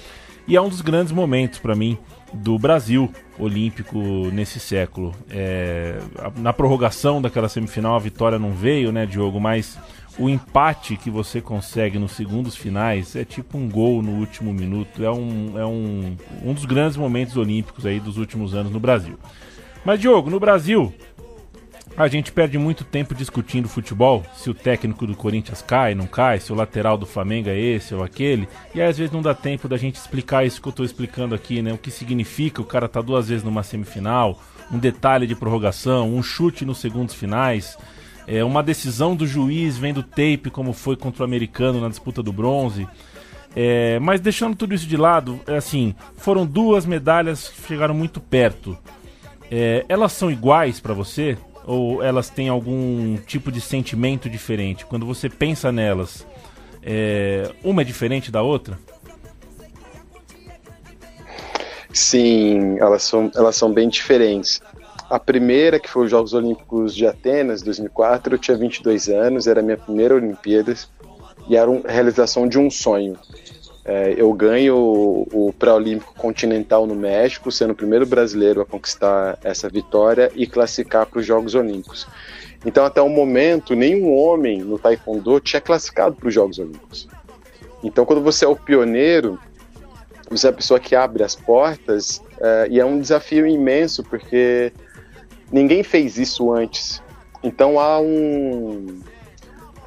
E 0.47 0.57
é 0.57 0.61
um 0.61 0.69
dos 0.69 0.81
grandes 0.81 1.13
momentos 1.13 1.59
para 1.59 1.75
mim 1.75 1.99
do 2.33 2.59
Brasil 2.59 3.11
olímpico 3.38 3.99
nesse 4.33 4.59
século. 4.59 5.14
É, 5.30 5.99
na 6.37 6.52
prorrogação 6.52 7.23
daquela 7.23 7.49
semifinal 7.49 7.95
a 7.95 7.99
vitória 7.99 8.38
não 8.38 8.52
veio, 8.52 8.90
né, 8.92 9.07
Diogo? 9.07 9.40
Mas 9.40 9.78
o 10.18 10.28
empate 10.28 10.97
que 10.97 11.11
você 11.11 11.40
consegue 11.40 11.99
nos 11.99 12.12
segundos 12.12 12.57
finais 12.57 13.14
é 13.14 13.25
tipo 13.25 13.57
um 13.57 13.68
gol 13.68 14.02
no 14.02 14.12
último 14.12 14.52
minuto. 14.52 15.04
É 15.04 15.11
um, 15.11 15.59
é 15.59 15.64
um, 15.64 16.16
um 16.45 16.52
dos 16.52 16.64
grandes 16.64 16.97
momentos 16.97 17.37
olímpicos 17.37 17.87
aí 17.87 18.00
dos 18.00 18.18
últimos 18.18 18.54
anos 18.54 18.73
no 18.73 18.80
Brasil. 18.80 19.18
Mas, 19.85 20.00
Diogo, 20.00 20.28
no 20.28 20.40
Brasil, 20.40 20.92
a 21.99 22.07
gente 22.07 22.31
perde 22.31 22.57
muito 22.57 22.85
tempo 22.85 23.12
discutindo 23.14 23.69
futebol, 23.69 24.25
se 24.33 24.49
o 24.49 24.55
técnico 24.55 25.05
do 25.05 25.17
Corinthians 25.17 25.61
cai, 25.61 25.97
não 25.97 26.07
cai, 26.07 26.38
se 26.38 26.52
o 26.52 26.55
lateral 26.55 26.97
do 26.97 27.05
Flamengo 27.05 27.49
é 27.49 27.59
esse 27.59 27.93
ou 27.93 28.05
aquele, 28.05 28.49
e 28.73 28.81
aí 28.81 28.88
às 28.88 28.97
vezes 28.97 29.12
não 29.12 29.21
dá 29.21 29.35
tempo 29.35 29.69
da 29.69 29.76
gente 29.76 29.97
explicar 29.97 30.47
isso 30.47 30.62
que 30.62 30.69
eu 30.69 30.71
estou 30.71 30.87
explicando 30.87 31.35
aqui, 31.35 31.61
né? 31.61 31.73
O 31.73 31.78
que 31.78 31.90
significa 31.90 32.62
o 32.62 32.64
cara 32.64 32.88
tá 32.88 33.00
duas 33.00 33.28
vezes 33.28 33.43
numa 33.43 33.64
semifinal, 33.64 34.40
um 34.71 34.78
detalhe 34.78 35.26
de 35.26 35.35
prorrogação, 35.35 36.14
um 36.14 36.23
chute 36.23 36.64
nos 36.64 36.78
segundos 36.78 37.14
finais, 37.14 37.76
é, 38.28 38.45
uma 38.45 38.62
decisão 38.62 39.17
do 39.17 39.26
juiz 39.26 39.76
vendo 39.76 40.02
tape 40.02 40.50
como 40.52 40.73
foi 40.73 40.97
contra 40.97 41.23
o 41.23 41.25
americano 41.25 41.81
na 41.81 41.88
disputa 41.88 42.23
do 42.23 42.33
bronze. 42.33 42.87
É, 43.57 43.99
mas 43.99 44.21
deixando 44.21 44.55
tudo 44.55 44.73
isso 44.73 44.87
de 44.87 44.97
lado, 44.97 45.40
é 45.47 45.57
assim, 45.57 45.97
foram 46.17 46.47
duas 46.47 46.87
medalhas 46.87 47.49
que 47.49 47.67
chegaram 47.67 47.95
muito 47.95 48.21
perto. 48.21 48.78
É, 49.50 49.85
elas 49.88 50.12
são 50.12 50.31
iguais 50.31 50.78
para 50.78 50.93
você? 50.93 51.37
Ou 51.69 52.03
elas 52.03 52.31
têm 52.31 52.49
algum 52.49 53.19
tipo 53.19 53.53
de 53.53 53.61
sentimento 53.61 54.29
diferente? 54.29 54.87
Quando 54.87 55.05
você 55.05 55.29
pensa 55.29 55.71
nelas, 55.71 56.27
é, 56.83 57.53
uma 57.63 57.83
é 57.83 57.85
diferente 57.85 58.33
da 58.33 58.41
outra? 58.41 58.79
Sim, 61.93 62.79
elas 62.79 63.03
são, 63.03 63.31
elas 63.35 63.55
são 63.55 63.71
bem 63.71 63.89
diferentes. 63.89 64.63
A 65.11 65.19
primeira, 65.19 65.79
que 65.79 65.91
foi 65.91 66.07
os 66.07 66.11
Jogos 66.11 66.33
Olímpicos 66.33 66.95
de 66.95 67.07
Atenas, 67.07 67.61
2004, 67.61 68.35
eu 68.35 68.39
tinha 68.39 68.57
22 68.57 69.09
anos, 69.09 69.47
era 69.47 69.61
a 69.61 69.63
minha 69.63 69.77
primeira 69.77 70.15
Olimpíadas 70.15 70.89
e 71.49 71.57
era 71.57 71.71
a 71.71 71.93
realização 71.93 72.49
de 72.49 72.59
um 72.59 72.71
sonho. 72.71 73.19
É, 73.90 74.14
eu 74.18 74.30
ganho 74.35 74.76
o, 74.76 75.49
o 75.49 75.52
pré-olímpico 75.54 76.12
continental 76.14 76.87
no 76.87 76.95
México, 76.95 77.50
sendo 77.50 77.71
o 77.73 77.75
primeiro 77.75 78.04
brasileiro 78.04 78.61
a 78.61 78.66
conquistar 78.66 79.38
essa 79.42 79.66
vitória 79.66 80.30
e 80.35 80.47
classificar 80.47 81.07
para 81.07 81.21
os 81.21 81.25
Jogos 81.25 81.54
Olímpicos. 81.54 82.07
Então, 82.66 82.85
até 82.85 83.00
o 83.00 83.09
momento, 83.09 83.75
nenhum 83.75 84.14
homem 84.14 84.59
no 84.59 84.78
Taekwondo 84.78 85.40
tinha 85.40 85.59
classificado 85.59 86.16
para 86.16 86.28
os 86.28 86.35
Jogos 86.35 86.59
Olímpicos. 86.59 87.09
Então, 87.83 88.04
quando 88.04 88.21
você 88.21 88.45
é 88.45 88.49
o 88.49 88.54
pioneiro, 88.54 89.38
você 90.28 90.49
é 90.49 90.50
a 90.50 90.52
pessoa 90.52 90.78
que 90.78 90.95
abre 90.95 91.23
as 91.23 91.35
portas, 91.35 92.23
é, 92.38 92.68
e 92.71 92.78
é 92.78 92.85
um 92.85 93.00
desafio 93.00 93.47
imenso, 93.47 94.04
porque 94.04 94.71
ninguém 95.50 95.83
fez 95.83 96.18
isso 96.18 96.52
antes. 96.52 97.02
Então, 97.42 97.80
há 97.80 97.99
um. 97.99 99.00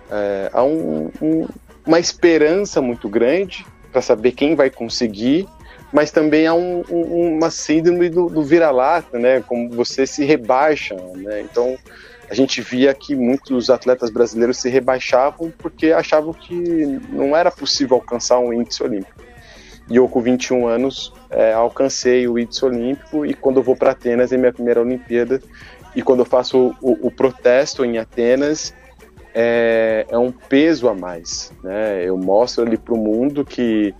É, 0.10 0.50
há 0.52 0.64
um, 0.64 1.12
um, 1.22 1.48
uma 1.86 2.00
esperança 2.00 2.82
muito 2.82 3.08
grande 3.08 3.64
para 3.92 4.02
saber 4.02 4.32
quem 4.32 4.56
vai 4.56 4.70
conseguir, 4.70 5.48
mas 5.92 6.12
também 6.12 6.48
há 6.48 6.54
um, 6.54 6.82
uma 6.90 7.50
síndrome 7.50 8.10
do, 8.10 8.28
do 8.28 8.44
vira-lata, 8.44 9.20
né? 9.20 9.42
Como 9.42 9.70
você 9.70 10.08
se 10.08 10.24
rebaixa, 10.24 10.96
né? 11.16 11.42
Então 11.42 11.78
a 12.30 12.34
gente 12.34 12.62
via 12.62 12.94
que 12.94 13.14
muitos 13.14 13.70
atletas 13.70 14.10
brasileiros 14.10 14.58
se 14.58 14.70
rebaixavam 14.70 15.52
porque 15.58 15.92
achavam 15.92 16.34
que 16.34 16.56
não 17.10 17.36
era 17.36 17.52
possível 17.52 17.98
alcançar 17.98 18.40
um 18.40 18.54
índice 18.54 18.82
olímpico. 18.82 19.22
E 19.90 19.98
eu, 19.98 20.08
com 20.08 20.22
21 20.22 20.66
anos, 20.66 21.14
é, 21.30 21.52
alcancei 21.52 22.26
o 22.30 22.40
índice 22.40 22.64
olímpico 22.64 23.26
e 23.26 23.34
quando 23.34 23.58
eu 23.58 23.64
vou 23.64 23.76
para 23.76 23.92
Atenas, 23.92 24.32
é 24.32 24.38
minha 24.38 24.54
primeira 24.54 24.80
Olimpíada, 24.80 25.42
e 25.94 26.02
quando 26.02 26.20
eu 26.20 26.26
faço 26.26 26.74
o, 26.82 27.08
o 27.08 27.12
protesto 27.12 27.84
em 27.84 27.98
Atenas, 27.98 28.74
é, 29.34 30.06
é, 30.10 30.18
um 30.18 30.32
peso 30.32 30.88
a 30.88 30.94
mais. 30.94 31.52
Né? 31.64 32.04
Eu 32.06 32.18
mostro 32.18 32.66
ali 32.66 32.78
para 32.78 32.94
o 32.94 32.98
mundo 32.98 33.46
que, 33.46 33.94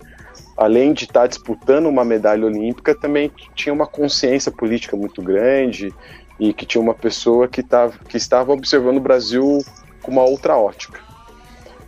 além 0.56 0.92
de 0.92 1.04
estar 1.04 1.22
tá 1.22 1.26
disputando 1.26 1.86
uma 1.86 2.04
medalha 2.04 2.46
olímpica, 2.46 2.94
também 2.94 3.30
tinha 3.54 3.72
uma 3.72 3.86
consciência 3.86 4.52
política 4.52 4.96
muito 4.96 5.22
grande 5.22 5.92
e 6.38 6.52
que 6.52 6.66
tinha 6.66 6.82
uma 6.82 6.94
pessoa 6.94 7.48
que, 7.48 7.62
tava, 7.62 7.94
que 8.08 8.16
estava 8.16 8.52
observando 8.52 8.96
o 8.96 9.00
Brasil 9.00 9.58
com 10.02 10.10
uma 10.10 10.22
outra 10.22 10.56
ótica. 10.56 11.00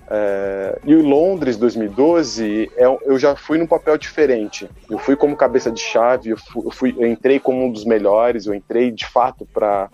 É, 0.08 0.78
e 0.84 0.94
o 0.94 1.02
Londres 1.02 1.56
2012, 1.56 2.70
é, 2.76 2.84
eu 2.84 3.18
já 3.18 3.34
fui 3.34 3.58
num 3.58 3.66
papel 3.66 3.96
diferente. 3.96 4.68
Eu 4.88 4.98
fui 4.98 5.16
como 5.16 5.36
cabeça 5.36 5.70
de 5.70 5.80
chave, 5.80 6.30
eu, 6.30 6.36
fui, 6.36 6.66
eu, 6.66 6.70
fui, 6.70 6.94
eu 6.98 7.06
entrei 7.06 7.40
como 7.40 7.64
um 7.64 7.72
dos 7.72 7.84
melhores, 7.84 8.46
eu 8.46 8.54
entrei 8.54 8.90
de 8.90 9.06
fato 9.06 9.46
para 9.46 9.90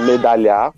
medalhar. 0.00 0.72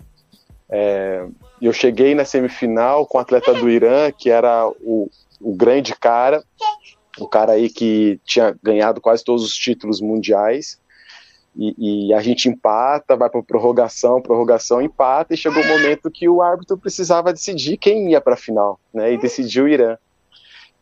É, 0.69 1.25
eu 1.65 1.73
cheguei 1.73 2.13
na 2.13 2.25
semifinal 2.25 3.05
com 3.05 3.17
o 3.17 3.21
atleta 3.21 3.53
do 3.53 3.69
Irã, 3.69 4.11
que 4.11 4.29
era 4.29 4.67
o, 4.67 5.09
o 5.41 5.55
grande 5.55 5.95
cara, 5.95 6.43
o 7.19 7.27
cara 7.27 7.53
aí 7.53 7.69
que 7.69 8.19
tinha 8.23 8.55
ganhado 8.61 9.01
quase 9.01 9.23
todos 9.23 9.43
os 9.43 9.55
títulos 9.55 9.99
mundiais. 9.99 10.79
E, 11.55 12.09
e, 12.09 12.13
a 12.13 12.21
gente 12.21 12.47
empata, 12.47 13.15
vai 13.15 13.31
para 13.31 13.41
prorrogação, 13.41 14.21
prorrogação, 14.21 14.79
empata, 14.79 15.33
e 15.33 15.37
chegou 15.37 15.63
o 15.63 15.65
um 15.65 15.69
momento 15.69 16.11
que 16.11 16.29
o 16.29 16.39
árbitro 16.39 16.77
precisava 16.77 17.33
decidir 17.33 17.77
quem 17.77 18.11
ia 18.11 18.21
para 18.21 18.35
a 18.35 18.37
final, 18.37 18.79
né, 18.93 19.11
e 19.11 19.17
decidiu 19.17 19.63
o 19.63 19.67
Irã. 19.67 19.97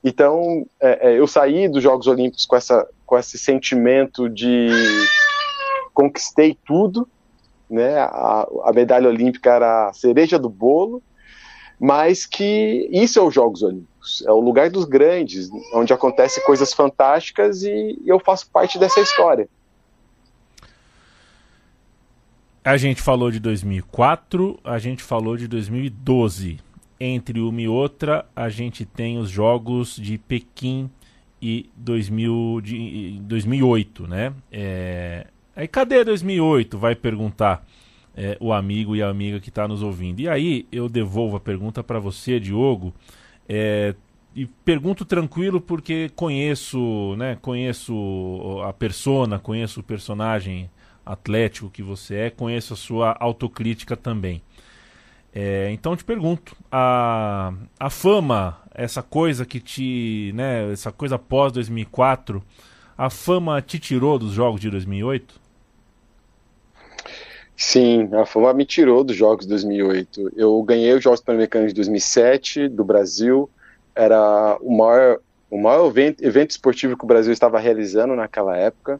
Então, 0.03 0.65
é, 0.81 1.11
é, 1.11 1.19
eu 1.19 1.25
saí 1.27 1.69
dos 1.69 1.81
Jogos 1.81 2.07
Olímpicos 2.07 2.45
com, 2.45 2.57
essa, 2.57 2.85
com 3.05 3.17
esse 3.17 3.37
sentimento 3.37 4.29
de 4.29 4.67
conquistei 5.93 6.57
tudo, 6.65 7.07
né, 7.69 7.97
a, 7.99 8.47
a 8.65 8.71
medalha 8.73 9.09
olímpica 9.09 9.51
era 9.51 9.89
a 9.89 9.93
cereja 9.93 10.37
do 10.37 10.49
bolo, 10.49 11.01
mas 11.79 12.25
que 12.25 12.89
isso 12.91 13.19
é 13.19 13.21
os 13.21 13.33
Jogos 13.33 13.61
Olímpicos, 13.61 14.23
é 14.25 14.31
o 14.31 14.39
lugar 14.39 14.69
dos 14.69 14.85
grandes, 14.85 15.49
onde 15.73 15.93
acontecem 15.93 16.43
coisas 16.43 16.73
fantásticas 16.73 17.63
e 17.63 18.01
eu 18.05 18.19
faço 18.19 18.49
parte 18.49 18.79
dessa 18.79 18.99
história. 18.99 19.47
A 22.63 22.77
gente 22.77 22.99
falou 22.99 23.29
de 23.29 23.39
2004, 23.39 24.59
a 24.63 24.79
gente 24.79 25.03
falou 25.03 25.37
de 25.37 25.47
2012. 25.47 26.59
Entre 26.99 27.39
uma 27.39 27.61
e 27.61 27.67
outra, 27.67 28.25
a 28.35 28.49
gente 28.49 28.85
tem 28.85 29.19
os 29.19 29.29
jogos 29.29 29.95
de 29.97 30.17
Pequim 30.17 30.89
e 31.39 31.69
2000, 31.75 32.61
de, 32.63 33.19
2008, 33.21 34.07
né? 34.07 34.33
É... 34.51 35.27
Aí 35.55 35.67
cadê 35.67 36.03
2008? 36.03 36.77
Vai 36.77 36.95
perguntar 36.95 37.65
é, 38.15 38.37
o 38.39 38.51
amigo 38.51 38.95
e 38.95 39.01
a 39.01 39.09
amiga 39.09 39.39
que 39.39 39.49
está 39.49 39.67
nos 39.67 39.81
ouvindo. 39.81 40.19
E 40.19 40.29
aí 40.29 40.67
eu 40.71 40.89
devolvo 40.89 41.35
a 41.37 41.39
pergunta 41.39 41.83
para 41.83 41.99
você, 41.99 42.39
Diogo. 42.39 42.93
É, 43.47 43.95
e 44.35 44.45
pergunto 44.45 45.05
tranquilo 45.05 45.61
porque 45.61 46.09
conheço, 46.15 47.15
né? 47.17 47.37
Conheço 47.41 48.61
a 48.67 48.73
persona, 48.73 49.39
conheço 49.39 49.79
o 49.79 49.83
personagem 49.83 50.69
atlético 51.05 51.69
que 51.69 51.83
você 51.83 52.15
é, 52.15 52.29
conheço 52.29 52.73
a 52.73 52.77
sua 52.77 53.15
autocrítica 53.19 53.95
também. 53.95 54.41
É, 55.33 55.69
então 55.71 55.95
te 55.95 56.03
pergunto, 56.03 56.55
a, 56.71 57.53
a 57.79 57.89
fama, 57.89 58.57
essa 58.73 59.03
coisa 59.03 59.45
que 59.45 59.59
te, 59.59 60.31
né, 60.33 60.71
essa 60.71 60.91
coisa 60.93 61.19
pós 61.19 61.51
2004, 61.51 62.41
a 62.97 63.09
fama 63.09 63.61
te 63.61 63.77
tirou 63.77 64.17
dos 64.17 64.31
jogos 64.31 64.61
de 64.61 64.69
2008? 64.69 65.44
Sim, 67.57 68.09
a 68.13 68.25
fama 68.25 68.53
me 68.53 68.65
tirou 68.65 69.03
dos 69.03 69.15
jogos 69.15 69.45
de 69.45 69.49
2008. 69.49 70.33
Eu 70.35 70.61
ganhei 70.63 70.93
os 70.93 71.03
Jogos 71.03 71.21
Pan-Americanos 71.21 71.69
de 71.69 71.75
2007 71.75 72.67
do 72.67 72.83
Brasil, 72.83 73.49
era 73.95 74.57
o 74.61 74.75
maior, 74.75 75.19
o 75.49 75.57
maior 75.57 75.87
evento, 75.87 76.23
evento 76.23 76.51
esportivo 76.51 76.97
que 76.97 77.05
o 77.05 77.07
Brasil 77.07 77.31
estava 77.31 77.57
realizando 77.59 78.15
naquela 78.15 78.57
época 78.57 78.99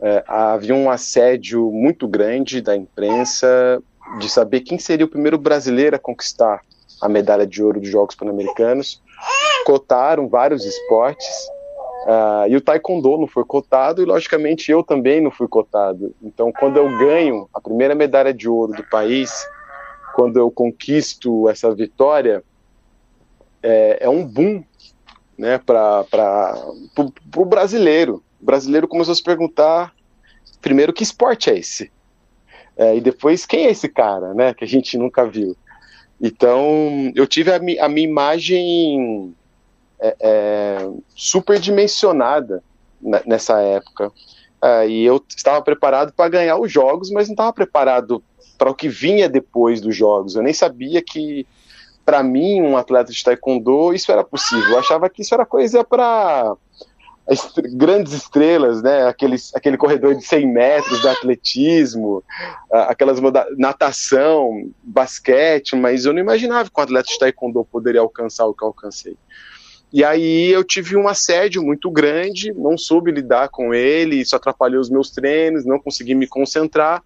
é, 0.00 0.22
havia 0.26 0.74
um 0.74 0.90
assédio 0.90 1.70
muito 1.70 2.06
grande 2.06 2.60
da 2.60 2.76
imprensa 2.76 3.82
de 4.18 4.28
saber 4.28 4.60
quem 4.60 4.78
seria 4.78 5.06
o 5.06 5.08
primeiro 5.08 5.38
brasileiro 5.38 5.96
a 5.96 5.98
conquistar 5.98 6.60
a 7.00 7.08
medalha 7.08 7.46
de 7.46 7.62
ouro 7.62 7.80
dos 7.80 7.88
Jogos 7.88 8.14
Pan-Americanos. 8.14 9.02
Cotaram 9.64 10.28
vários 10.28 10.64
esportes 10.64 11.48
uh, 12.06 12.48
e 12.48 12.56
o 12.56 12.60
Taekwondo 12.60 13.18
não 13.18 13.26
foi 13.26 13.44
cotado 13.44 14.00
e, 14.00 14.04
logicamente, 14.04 14.70
eu 14.70 14.82
também 14.82 15.20
não 15.20 15.30
fui 15.30 15.48
cotado. 15.48 16.14
Então, 16.22 16.52
quando 16.52 16.76
eu 16.76 16.88
ganho 16.98 17.48
primeira 17.76 17.94
medalha 17.94 18.32
de 18.32 18.48
ouro 18.48 18.72
do 18.72 18.82
país, 18.84 19.30
quando 20.14 20.38
eu 20.38 20.50
conquisto 20.50 21.46
essa 21.48 21.74
vitória, 21.74 22.42
é, 23.62 23.98
é 24.00 24.08
um 24.08 24.24
boom 24.24 24.64
né, 25.36 25.58
para 25.58 26.56
o 27.36 27.44
brasileiro 27.44 28.24
o 28.40 28.44
brasileiro 28.44 28.86
começou 28.86 29.12
a 29.12 29.14
se 29.14 29.22
perguntar, 29.22 29.92
primeiro, 30.60 30.92
que 30.92 31.02
esporte 31.02 31.50
é 31.50 31.58
esse? 31.58 31.90
É, 32.76 32.96
e 32.96 33.00
depois, 33.00 33.46
quem 33.46 33.66
é 33.66 33.70
esse 33.70 33.88
cara, 33.88 34.34
né, 34.34 34.54
que 34.54 34.64
a 34.64 34.68
gente 34.68 34.96
nunca 34.98 35.26
viu? 35.26 35.56
Então, 36.20 37.12
eu 37.14 37.26
tive 37.26 37.52
a, 37.52 37.58
mi 37.58 37.78
a 37.78 37.88
minha 37.88 38.06
imagem 38.06 39.34
é, 39.98 40.16
é, 40.20 40.90
superdimensionada 41.14 42.62
nessa 43.26 43.60
época. 43.60 44.12
É, 44.62 44.88
e 44.88 45.04
eu 45.04 45.22
estava 45.28 45.62
preparado 45.62 46.12
para 46.12 46.28
ganhar 46.28 46.56
os 46.56 46.72
jogos, 46.72 47.10
mas 47.10 47.28
não 47.28 47.34
estava 47.34 47.52
preparado 47.52 48.22
para 48.56 48.70
o 48.70 48.74
que 48.74 48.88
vinha 48.88 49.28
depois 49.28 49.80
dos 49.80 49.94
jogos. 49.94 50.34
Eu 50.34 50.42
nem 50.42 50.52
sabia 50.52 51.02
que, 51.02 51.46
para 52.04 52.22
mim, 52.22 52.62
um 52.62 52.76
atleta 52.76 53.12
de 53.12 53.22
taekwondo, 53.22 53.92
isso 53.92 54.10
era 54.10 54.24
possível. 54.24 54.70
Eu 54.70 54.78
achava 54.78 55.10
que 55.10 55.22
isso 55.22 55.34
era 55.34 55.44
coisa 55.44 55.84
para 55.84 56.56
grandes 57.72 58.12
estrelas, 58.12 58.80
né? 58.82 59.06
Aqueles, 59.06 59.52
aquele 59.54 59.76
corredor 59.76 60.14
de 60.14 60.24
100 60.24 60.46
metros 60.46 61.00
do 61.00 61.08
atletismo, 61.08 62.22
aquelas 62.70 63.18
natação, 63.58 64.70
basquete, 64.82 65.74
mas 65.74 66.06
eu 66.06 66.12
não 66.12 66.20
imaginava 66.20 66.70
que 66.70 66.80
um 66.80 66.82
atleta 66.82 67.08
de 67.08 67.18
taekwondo 67.18 67.64
poderia 67.64 68.00
alcançar 68.00 68.46
o 68.46 68.54
que 68.54 68.62
eu 68.62 68.68
alcancei. 68.68 69.16
E 69.96 70.04
aí 70.04 70.52
eu 70.52 70.62
tive 70.62 70.94
um 70.94 71.08
assédio 71.08 71.62
muito 71.62 71.90
grande, 71.90 72.52
não 72.52 72.76
soube 72.76 73.10
lidar 73.10 73.48
com 73.48 73.72
ele, 73.72 74.16
isso 74.16 74.36
atrapalhou 74.36 74.78
os 74.78 74.90
meus 74.90 75.10
treinos, 75.10 75.64
não 75.64 75.78
consegui 75.78 76.14
me 76.14 76.26
concentrar, 76.26 77.02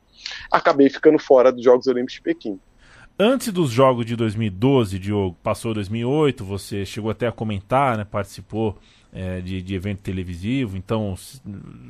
acabei 0.50 0.90
ficando 0.90 1.16
fora 1.16 1.52
dos 1.52 1.62
Jogos 1.62 1.86
Olímpicos 1.86 2.14
de 2.14 2.22
Pequim. 2.22 2.58
Antes 3.16 3.52
dos 3.52 3.70
Jogos 3.70 4.04
de 4.04 4.16
2012, 4.16 4.98
Diogo, 4.98 5.36
passou 5.40 5.72
2008, 5.72 6.44
você 6.44 6.84
chegou 6.84 7.12
até 7.12 7.28
a 7.28 7.32
comentar, 7.32 7.96
né, 7.96 8.04
participou 8.04 8.76
é, 9.12 9.40
de, 9.40 9.62
de, 9.62 9.72
evento 9.72 10.02
televisivo, 10.02 10.76
então 10.76 11.14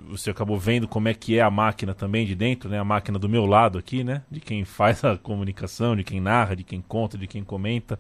você 0.06 0.28
acabou 0.28 0.58
vendo 0.58 0.86
como 0.86 1.08
é 1.08 1.14
que 1.14 1.38
é 1.38 1.40
a 1.40 1.50
máquina 1.50 1.94
também 1.94 2.26
de 2.26 2.34
dentro, 2.34 2.68
né? 2.68 2.78
A 2.78 2.84
máquina 2.84 3.18
do 3.18 3.28
meu 3.28 3.46
lado 3.46 3.78
aqui, 3.78 4.04
né? 4.04 4.22
De 4.30 4.40
quem 4.40 4.66
faz 4.66 5.02
a 5.02 5.16
comunicação, 5.22 5.96
de 5.96 6.04
quem 6.04 6.20
narra, 6.20 6.56
de 6.56 6.64
quem 6.64 6.82
conta, 6.82 7.16
de 7.16 7.26
quem 7.26 7.42
comenta. 7.42 7.98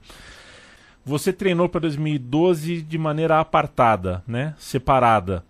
Você 1.04 1.32
treinou 1.32 1.68
para 1.68 1.80
2012 1.80 2.82
de 2.82 2.98
maneira 2.98 3.40
apartada, 3.40 4.22
né? 4.26 4.54
Separada 4.58 5.44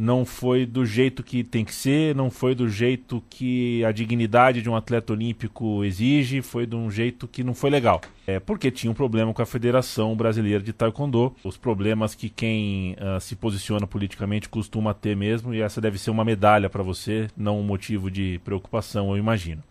não 0.00 0.24
foi 0.24 0.64
do 0.64 0.86
jeito 0.86 1.22
que 1.22 1.44
tem 1.44 1.62
que 1.62 1.74
ser, 1.74 2.14
não 2.14 2.30
foi 2.30 2.54
do 2.54 2.66
jeito 2.66 3.22
que 3.28 3.84
a 3.84 3.92
dignidade 3.92 4.62
de 4.62 4.70
um 4.70 4.74
atleta 4.74 5.12
olímpico 5.12 5.84
exige, 5.84 6.40
foi 6.40 6.64
de 6.64 6.74
um 6.74 6.90
jeito 6.90 7.28
que 7.28 7.44
não 7.44 7.52
foi 7.52 7.68
legal. 7.68 8.00
É 8.26 8.40
porque 8.40 8.70
tinha 8.70 8.90
um 8.90 8.94
problema 8.94 9.34
com 9.34 9.42
a 9.42 9.46
Federação 9.46 10.16
Brasileira 10.16 10.64
de 10.64 10.72
Taekwondo, 10.72 11.36
os 11.44 11.58
problemas 11.58 12.14
que 12.14 12.30
quem 12.30 12.94
uh, 12.94 13.20
se 13.20 13.36
posiciona 13.36 13.86
politicamente 13.86 14.48
costuma 14.48 14.94
ter 14.94 15.14
mesmo, 15.14 15.52
e 15.52 15.60
essa 15.60 15.82
deve 15.82 15.98
ser 15.98 16.10
uma 16.10 16.24
medalha 16.24 16.70
para 16.70 16.82
você, 16.82 17.28
não 17.36 17.60
um 17.60 17.64
motivo 17.64 18.10
de 18.10 18.40
preocupação, 18.42 19.10
eu 19.10 19.18
imagino. 19.18 19.62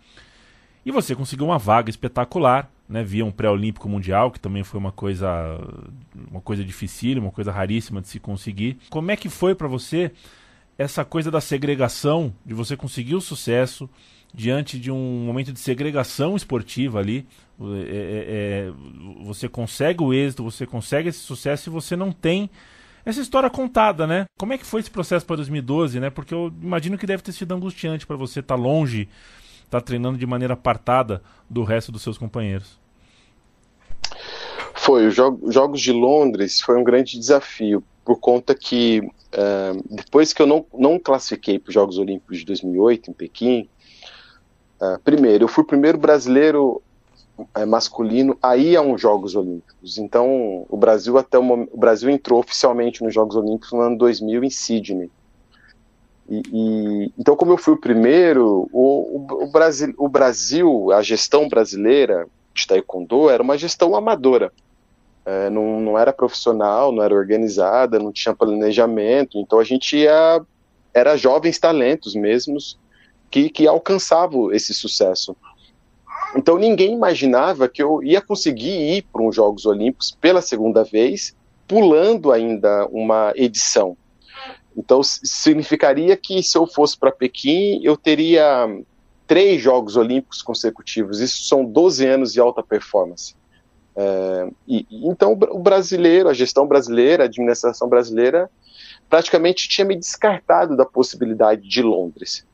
E 0.85 0.91
você 0.91 1.15
conseguiu 1.15 1.47
uma 1.47 1.57
vaga 1.57 1.89
espetacular, 1.89 2.69
né, 2.89 3.03
via 3.03 3.23
um 3.23 3.31
pré-olímpico 3.31 3.87
mundial, 3.87 4.31
que 4.31 4.39
também 4.39 4.63
foi 4.63 4.79
uma 4.79 4.91
coisa 4.91 5.29
uma 6.29 6.41
coisa 6.41 6.63
difícil, 6.63 7.21
uma 7.21 7.31
coisa 7.31 7.51
raríssima 7.51 8.01
de 8.01 8.07
se 8.07 8.19
conseguir. 8.19 8.79
Como 8.89 9.11
é 9.11 9.15
que 9.15 9.29
foi 9.29 9.53
para 9.53 9.67
você 9.67 10.11
essa 10.77 11.05
coisa 11.05 11.29
da 11.29 11.39
segregação, 11.39 12.33
de 12.43 12.53
você 12.53 12.75
conseguir 12.75 13.15
o 13.15 13.21
sucesso 13.21 13.87
diante 14.33 14.79
de 14.79 14.89
um 14.91 15.23
momento 15.25 15.53
de 15.53 15.59
segregação 15.59 16.35
esportiva 16.35 16.97
ali? 16.97 17.27
É, 17.61 17.65
é, 17.65 18.69
é, 18.69 18.71
você 19.23 19.47
consegue 19.47 20.01
o 20.01 20.11
êxito, 20.11 20.43
você 20.43 20.65
consegue 20.65 21.09
esse 21.09 21.19
sucesso 21.19 21.69
e 21.69 21.71
você 21.71 21.95
não 21.95 22.11
tem 22.11 22.49
essa 23.05 23.21
história 23.21 23.49
contada, 23.49 24.07
né? 24.07 24.25
Como 24.37 24.53
é 24.53 24.57
que 24.57 24.65
foi 24.65 24.79
esse 24.79 24.89
processo 24.89 25.25
para 25.25 25.35
2012, 25.37 25.99
né? 25.99 26.09
Porque 26.09 26.33
eu 26.33 26.51
imagino 26.61 26.97
que 26.97 27.05
deve 27.05 27.21
ter 27.21 27.33
sido 27.33 27.53
angustiante 27.53 28.07
para 28.07 28.15
você 28.15 28.39
estar 28.39 28.55
tá 28.55 28.61
longe, 28.61 29.09
estar 29.65 29.79
tá 29.79 29.81
treinando 29.81 30.17
de 30.17 30.25
maneira 30.25 30.53
apartada 30.53 31.21
do 31.49 31.63
resto 31.63 31.91
dos 31.91 32.01
seus 32.01 32.17
companheiros. 32.17 32.78
Foi, 34.89 35.05
os 35.05 35.13
Jogos 35.13 35.81
de 35.81 35.93
Londres 35.93 36.61
foi 36.61 36.75
um 36.75 36.83
grande 36.83 37.19
desafio, 37.19 37.83
por 38.03 38.19
conta 38.19 38.55
que 38.55 39.01
uh, 39.01 39.83
depois 39.87 40.33
que 40.33 40.41
eu 40.41 40.47
não, 40.47 40.65
não 40.73 40.97
classifiquei 40.97 41.59
para 41.59 41.69
os 41.69 41.75
Jogos 41.75 41.99
Olímpicos 41.99 42.39
de 42.39 42.45
2008 42.45 43.11
em 43.11 43.13
Pequim, 43.13 43.69
uh, 44.81 44.99
primeiro, 45.03 45.43
eu 45.43 45.47
fui 45.47 45.63
o 45.63 45.67
primeiro 45.67 45.99
brasileiro 45.99 46.81
uh, 47.37 47.67
masculino 47.67 48.35
a 48.41 48.57
ir 48.57 48.75
a 48.77 48.81
uns 48.81 48.99
Jogos 48.99 49.35
Olímpicos. 49.35 49.99
Então, 49.99 50.65
o 50.67 50.75
Brasil 50.75 51.19
até 51.19 51.37
o, 51.37 51.69
o 51.71 51.77
Brasil 51.77 52.09
entrou 52.09 52.39
oficialmente 52.39 53.03
nos 53.03 53.13
Jogos 53.13 53.35
Olímpicos 53.35 53.71
no 53.71 53.81
ano 53.81 53.95
2000 53.95 54.43
em 54.43 54.49
Sydney. 54.49 55.11
E, 56.27 56.41
e, 56.51 57.13
então, 57.15 57.35
como 57.35 57.51
eu 57.51 57.57
fui 57.59 57.75
o 57.75 57.79
primeiro, 57.79 58.67
o, 58.73 59.17
o, 59.17 59.43
o, 59.43 59.51
Brasil, 59.51 59.93
o 59.99 60.09
Brasil, 60.09 60.91
a 60.91 61.03
gestão 61.03 61.47
brasileira 61.47 62.25
de 62.55 62.65
taekwondo 62.65 63.29
era 63.29 63.43
uma 63.43 63.55
gestão 63.55 63.95
amadora 63.95 64.51
é, 65.29 65.47
não, 65.51 65.79
não 65.79 65.95
era 65.95 66.11
profissional, 66.11 66.91
não 66.91 67.03
era 67.03 67.13
organizada, 67.13 67.99
não 67.99 68.11
tinha 68.11 68.33
planejamento, 68.33 69.37
então 69.37 69.59
a 69.59 69.63
gente 69.63 69.95
ia, 69.95 70.41
era 70.91 71.15
jovens 71.15 71.59
talentos 71.59 72.15
mesmos 72.15 72.79
que, 73.29 73.47
que 73.47 73.67
alcançavam 73.67 74.51
esse 74.51 74.73
sucesso. 74.73 75.37
Então 76.35 76.57
ninguém 76.57 76.93
imaginava 76.93 77.69
que 77.69 77.81
eu 77.81 78.01
ia 78.01 78.21
conseguir 78.21 78.97
ir 78.97 79.03
para 79.03 79.21
os 79.21 79.35
Jogos 79.35 79.67
Olímpicos 79.67 80.17
pela 80.19 80.41
segunda 80.41 80.83
vez, 80.83 81.35
pulando 81.67 82.31
ainda 82.31 82.87
uma 82.87 83.31
edição. 83.35 83.95
Então 84.75 85.01
significaria 85.03 86.17
que 86.17 86.41
se 86.41 86.57
eu 86.57 86.65
fosse 86.65 86.97
para 86.97 87.11
Pequim, 87.11 87.81
eu 87.83 87.95
teria 87.95 88.67
três 89.27 89.61
Jogos 89.61 89.95
Olímpicos 89.95 90.41
consecutivos. 90.41 91.19
Isso 91.19 91.43
são 91.43 91.63
12 91.63 92.07
anos 92.07 92.33
de 92.33 92.39
alta 92.39 92.63
performance. 92.63 93.35
É, 94.01 94.49
e, 94.65 94.87
então 94.89 95.33
o 95.33 95.59
brasileiro, 95.59 96.29
a 96.29 96.33
gestão 96.33 96.65
brasileira, 96.65 97.23
a 97.23 97.25
administração 97.25 97.89
brasileira, 97.89 98.49
praticamente 99.09 99.67
tinha 99.67 99.83
me 99.83 99.95
descartado 99.97 100.77
da 100.77 100.85
possibilidade 100.85 101.67
de 101.67 101.81
Londres. 101.81 102.45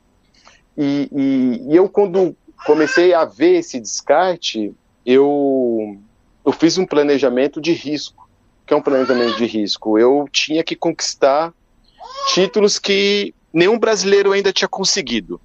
E, 0.75 1.07
e, 1.11 1.71
e 1.71 1.75
eu, 1.75 1.87
quando 1.87 2.35
comecei 2.65 3.13
a 3.13 3.25
ver 3.25 3.59
esse 3.59 3.79
descarte, 3.79 4.73
eu, 5.05 5.97
eu 6.43 6.51
fiz 6.51 6.79
um 6.79 6.85
planejamento 6.85 7.61
de 7.61 7.73
risco. 7.73 8.27
que 8.65 8.73
é 8.73 8.77
um 8.77 8.81
planejamento 8.81 9.37
de 9.37 9.45
risco? 9.45 9.99
Eu 9.99 10.27
tinha 10.31 10.63
que 10.63 10.75
conquistar 10.75 11.53
títulos 12.33 12.79
que 12.79 13.35
nenhum 13.53 13.77
brasileiro 13.77 14.31
ainda 14.31 14.51
tinha 14.51 14.67
conseguido. 14.67 15.39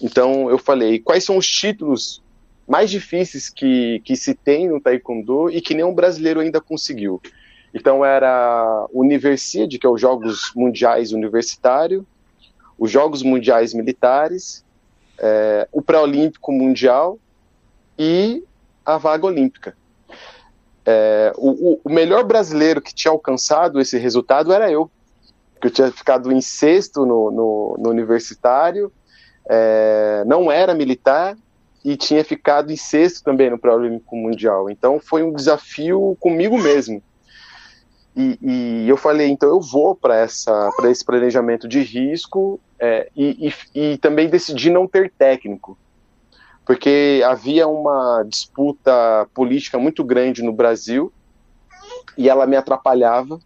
Então 0.00 0.50
eu 0.50 0.58
falei, 0.58 0.98
quais 0.98 1.22
são 1.22 1.36
os 1.36 1.46
títulos 1.46 2.21
mais 2.66 2.90
difíceis 2.90 3.48
que, 3.48 4.00
que 4.04 4.16
se 4.16 4.34
tem 4.34 4.68
no 4.68 4.80
taekwondo 4.80 5.50
e 5.50 5.60
que 5.60 5.74
nenhum 5.74 5.94
brasileiro 5.94 6.40
ainda 6.40 6.60
conseguiu. 6.60 7.20
Então 7.74 8.04
era 8.04 8.86
Universiade, 8.92 9.78
que 9.78 9.86
é 9.86 9.90
os 9.90 10.00
Jogos 10.00 10.52
Mundiais 10.54 11.12
Universitário, 11.12 12.06
os 12.78 12.90
Jogos 12.90 13.22
Mundiais 13.22 13.72
Militares, 13.72 14.64
é, 15.18 15.68
o 15.72 15.80
Pré-Olímpico 15.80 16.52
Mundial 16.52 17.18
e 17.98 18.44
a 18.84 18.98
vaga 18.98 19.26
olímpica. 19.26 19.76
É, 20.84 21.32
o, 21.36 21.78
o, 21.84 21.90
melhor 21.90 22.24
brasileiro 22.24 22.82
que 22.82 22.92
tinha 22.92 23.12
alcançado 23.12 23.80
esse 23.80 23.96
resultado 23.98 24.52
era 24.52 24.70
eu, 24.70 24.90
que 25.60 25.68
eu 25.68 25.70
tinha 25.70 25.92
ficado 25.92 26.32
em 26.32 26.40
sexto 26.40 27.06
no, 27.06 27.30
no, 27.30 27.76
no 27.78 27.90
universitário, 27.90 28.92
é, 29.48 30.24
não 30.26 30.50
era 30.50 30.74
militar 30.74 31.36
e 31.84 31.96
tinha 31.96 32.24
ficado 32.24 32.70
em 32.72 32.76
sexto 32.76 33.24
também 33.24 33.50
no 33.50 33.58
Pré-Olímpico 33.58 34.16
Mundial. 34.16 34.70
Então 34.70 35.00
foi 35.00 35.22
um 35.22 35.32
desafio 35.32 36.16
comigo 36.20 36.56
mesmo. 36.58 37.02
E, 38.14 38.38
e 38.42 38.88
eu 38.88 38.96
falei, 38.96 39.28
então 39.28 39.48
eu 39.48 39.60
vou 39.60 39.94
para 39.94 40.16
essa 40.16 40.70
para 40.76 40.90
esse 40.90 41.04
planejamento 41.04 41.66
de 41.66 41.80
risco 41.80 42.60
é, 42.78 43.08
e, 43.16 43.48
e, 43.74 43.92
e 43.92 43.98
também 43.98 44.28
decidi 44.28 44.68
não 44.68 44.86
ter 44.86 45.10
técnico, 45.10 45.78
porque 46.66 47.22
havia 47.24 47.66
uma 47.66 48.22
disputa 48.28 49.26
política 49.32 49.78
muito 49.78 50.04
grande 50.04 50.42
no 50.42 50.52
Brasil 50.52 51.10
e 52.16 52.28
ela 52.28 52.46
me 52.46 52.56
atrapalhava. 52.56 53.40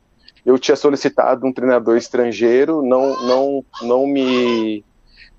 Eu 0.44 0.58
tinha 0.58 0.76
solicitado 0.76 1.46
um 1.46 1.52
treinador 1.52 1.96
estrangeiro, 1.96 2.82
não 2.82 3.24
não 3.24 3.64
não 3.82 4.06
me 4.06 4.84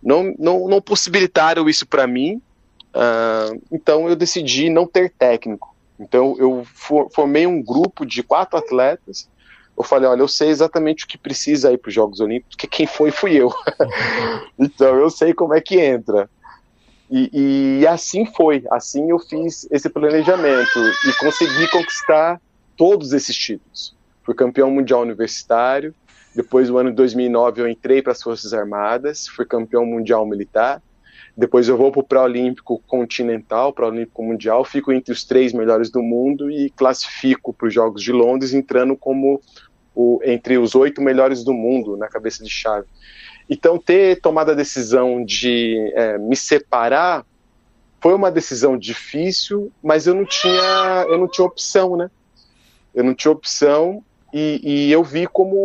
não, 0.01 0.33
não, 0.39 0.67
não 0.69 0.81
possibilitaram 0.81 1.67
isso 1.67 1.85
para 1.85 2.07
mim 2.07 2.41
Uh, 2.93 3.61
então 3.71 4.07
eu 4.07 4.15
decidi 4.15 4.69
não 4.69 4.87
ter 4.87 5.11
técnico. 5.11 5.75
Então 5.99 6.35
eu 6.39 6.65
for, 6.73 7.09
formei 7.11 7.45
um 7.47 7.61
grupo 7.61 8.05
de 8.05 8.23
quatro 8.23 8.57
atletas. 8.57 9.29
Eu 9.77 9.83
falei, 9.83 10.09
olha, 10.09 10.21
eu 10.21 10.27
sei 10.27 10.49
exatamente 10.49 11.05
o 11.05 11.07
que 11.07 11.17
precisa 11.17 11.71
ir 11.71 11.77
para 11.77 11.89
os 11.89 11.95
Jogos 11.95 12.19
Olímpicos, 12.19 12.55
porque 12.55 12.67
quem 12.67 12.87
foi 12.87 13.11
fui 13.11 13.35
eu. 13.35 13.53
então 14.57 14.95
eu 14.95 15.09
sei 15.09 15.33
como 15.33 15.53
é 15.53 15.61
que 15.61 15.79
entra. 15.79 16.29
E, 17.09 17.79
e, 17.81 17.87
assim 17.87 18.25
foi, 18.25 18.65
assim 18.69 19.11
eu 19.11 19.19
fiz 19.19 19.65
esse 19.71 19.87
planejamento 19.87 20.79
e 21.07 21.13
consegui 21.19 21.67
conquistar 21.69 22.41
todos 22.75 23.13
esses 23.13 23.35
títulos. 23.35 23.95
Fui 24.23 24.35
campeão 24.35 24.69
mundial 24.69 25.03
universitário, 25.03 25.95
depois 26.35 26.69
no 26.69 26.77
ano 26.77 26.89
de 26.89 26.97
2009 26.97 27.61
eu 27.61 27.67
entrei 27.67 28.01
para 28.01 28.11
as 28.11 28.21
Forças 28.21 28.53
Armadas, 28.53 29.25
fui 29.27 29.45
campeão 29.45 29.85
mundial 29.85 30.25
militar, 30.25 30.81
depois 31.37 31.69
eu 31.69 31.77
vou 31.77 31.91
para 31.91 31.99
o 31.99 32.03
pré-olímpico 32.03 32.81
continental, 32.87 33.71
pré-olímpico 33.71 34.23
mundial, 34.23 34.65
fico 34.65 34.91
entre 34.91 35.11
os 35.13 35.23
três 35.23 35.53
melhores 35.53 35.91
do 35.91 36.01
mundo 36.01 36.49
e 36.49 36.71
classifico 36.71 37.53
para 37.53 37.67
os 37.67 37.73
Jogos 37.73 38.01
de 38.01 38.11
Londres, 38.11 38.55
entrando 38.55 38.97
como 38.97 39.39
o, 39.93 40.19
entre 40.23 40.57
os 40.57 40.73
oito 40.73 40.99
melhores 40.99 41.43
do 41.43 41.53
mundo 41.53 41.95
na 41.95 42.07
cabeça 42.07 42.43
de 42.43 42.49
chave. 42.49 42.87
Então, 43.47 43.77
ter 43.77 44.19
tomado 44.19 44.49
a 44.49 44.55
decisão 44.55 45.23
de 45.23 45.91
é, 45.93 46.17
me 46.17 46.35
separar 46.35 47.23
foi 48.01 48.15
uma 48.15 48.31
decisão 48.31 48.75
difícil, 48.75 49.71
mas 49.81 50.07
eu 50.07 50.15
não 50.15 50.25
tinha, 50.25 51.05
eu 51.07 51.19
não 51.19 51.27
tinha 51.27 51.45
opção, 51.45 51.95
né? 51.95 52.09
Eu 52.95 53.03
não 53.03 53.13
tinha 53.13 53.31
opção 53.31 54.03
e, 54.33 54.59
e, 54.63 54.91
eu 54.91 55.03
vi 55.03 55.25
como 55.25 55.55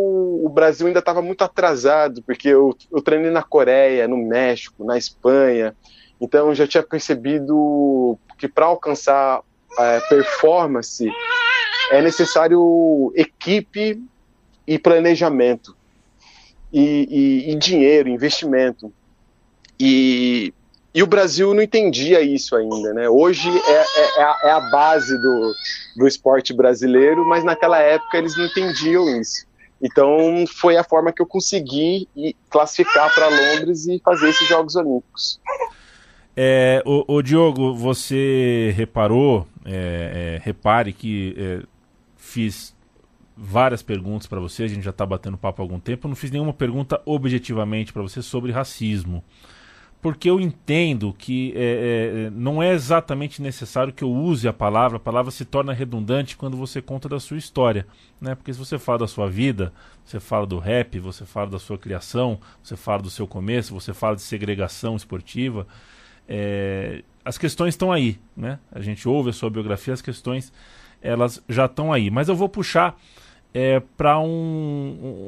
o 0.43 0.49
Brasil 0.49 0.87
ainda 0.87 0.99
estava 0.99 1.21
muito 1.21 1.43
atrasado, 1.43 2.21
porque 2.23 2.47
eu, 2.47 2.75
eu 2.91 3.01
treinei 3.01 3.29
na 3.29 3.43
Coreia, 3.43 4.07
no 4.07 4.17
México, 4.17 4.85
na 4.85 4.97
Espanha, 4.97 5.75
então 6.19 6.47
eu 6.47 6.55
já 6.55 6.65
tinha 6.65 6.83
percebido 6.83 8.17
que 8.37 8.47
para 8.47 8.65
alcançar 8.65 9.41
é, 9.77 9.99
performance 10.01 11.05
é 11.91 12.01
necessário 12.01 13.11
equipe 13.15 14.01
e 14.65 14.79
planejamento, 14.79 15.75
e, 16.71 17.45
e, 17.47 17.51
e 17.51 17.55
dinheiro, 17.55 18.09
investimento. 18.09 18.91
E, 19.79 20.53
e 20.93 21.01
o 21.01 21.07
Brasil 21.07 21.53
não 21.53 21.61
entendia 21.63 22.21
isso 22.21 22.55
ainda, 22.55 22.93
né? 22.93 23.09
Hoje 23.09 23.49
é, 23.49 23.71
é, 23.71 24.19
é, 24.19 24.23
a, 24.23 24.39
é, 24.43 24.51
a, 24.51 24.59
base 24.59 25.19
do, 25.19 25.53
do 25.97 26.07
esporte 26.07 26.53
brasileiro, 26.53 27.25
mas 27.27 27.43
naquela 27.43 27.79
época 27.79 28.17
eles 28.17 28.37
não 28.37 28.45
entendiam 28.45 29.19
isso. 29.19 29.47
Então 29.81 30.45
foi 30.47 30.77
a 30.77 30.83
forma 30.83 31.11
que 31.11 31.21
eu 31.21 31.25
consegui 31.25 32.07
classificar 32.49 33.13
para 33.13 33.27
Londres 33.27 33.87
e 33.87 33.99
fazer 34.05 34.29
esses 34.29 34.47
Jogos 34.47 34.75
Olímpicos. 34.75 35.39
É, 36.37 36.83
o, 36.85 37.15
o 37.15 37.21
Diogo, 37.23 37.73
você 37.73 38.71
reparou, 38.75 39.47
é, 39.65 40.39
é, 40.39 40.41
repare 40.43 40.93
que 40.93 41.35
é, 41.37 41.63
fiz 42.15 42.73
várias 43.35 43.81
perguntas 43.81 44.27
para 44.27 44.39
você, 44.39 44.63
a 44.63 44.67
gente 44.67 44.83
já 44.83 44.91
está 44.91 45.05
batendo 45.07 45.37
papo 45.39 45.61
há 45.61 45.65
algum 45.65 45.79
tempo, 45.79 46.07
não 46.07 46.15
fiz 46.15 46.29
nenhuma 46.29 46.53
pergunta 46.53 47.01
objetivamente 47.03 47.91
para 47.91 48.03
você 48.03 48.21
sobre 48.21 48.51
racismo 48.51 49.23
porque 50.03 50.29
eu 50.29 50.37
entendo 50.37 51.15
que 51.17 51.53
é, 51.55 52.25
é, 52.25 52.29
não 52.29 52.61
é 52.61 52.73
exatamente 52.73 53.41
necessário 53.41 53.93
que 53.93 54.03
eu 54.03 54.11
use 54.11 54.45
a 54.49 54.51
palavra, 54.51 54.97
a 54.97 54.99
palavra 54.99 55.31
se 55.31 55.45
torna 55.45 55.71
redundante 55.71 56.35
quando 56.35 56.57
você 56.57 56.81
conta 56.81 57.07
da 57.07 57.21
sua 57.21 57.37
história, 57.37 57.87
né? 58.19 58.35
Porque 58.35 58.51
se 58.51 58.59
você 58.59 58.77
fala 58.77 58.99
da 58.99 59.07
sua 59.07 59.29
vida, 59.29 59.71
você 60.03 60.19
fala 60.19 60.45
do 60.45 60.59
rap, 60.59 60.99
você 60.99 61.25
fala 61.25 61.51
da 61.51 61.57
sua 61.57 61.77
criação, 61.77 62.37
você 62.61 62.75
fala 62.75 63.01
do 63.01 63.09
seu 63.09 63.25
começo, 63.25 63.73
você 63.73 63.93
fala 63.93 64.17
de 64.17 64.23
segregação 64.23 64.97
esportiva, 64.97 65.65
é, 66.27 67.01
as 67.23 67.37
questões 67.37 67.73
estão 67.73 67.89
aí, 67.89 68.19
né? 68.35 68.59
A 68.73 68.81
gente 68.81 69.07
ouve 69.07 69.29
a 69.29 69.33
sua 69.33 69.49
biografia, 69.49 69.93
as 69.93 70.01
questões 70.01 70.51
elas 71.01 71.41
já 71.47 71.63
estão 71.63 71.93
aí. 71.93 72.11
Mas 72.11 72.27
eu 72.27 72.35
vou 72.35 72.49
puxar 72.49 72.99
é, 73.53 73.79
para 73.95 74.19
um, 74.19 74.27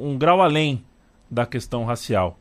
um, 0.04 0.10
um 0.10 0.18
grau 0.18 0.42
além 0.42 0.84
da 1.30 1.46
questão 1.46 1.86
racial, 1.86 2.38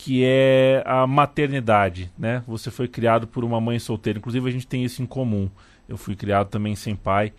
que 0.00 0.22
é 0.24 0.80
a 0.86 1.08
maternidade, 1.08 2.08
né? 2.16 2.44
Você 2.46 2.70
foi 2.70 2.86
criado 2.86 3.26
por 3.26 3.42
uma 3.42 3.60
mãe 3.60 3.80
solteira, 3.80 4.18
inclusive 4.20 4.48
a 4.48 4.52
gente 4.52 4.66
tem 4.66 4.84
isso 4.84 5.02
em 5.02 5.06
comum. 5.06 5.50
Eu 5.88 5.96
fui 5.96 6.14
criado 6.14 6.48
também 6.48 6.76
sem 6.76 6.94
pai. 6.94 7.32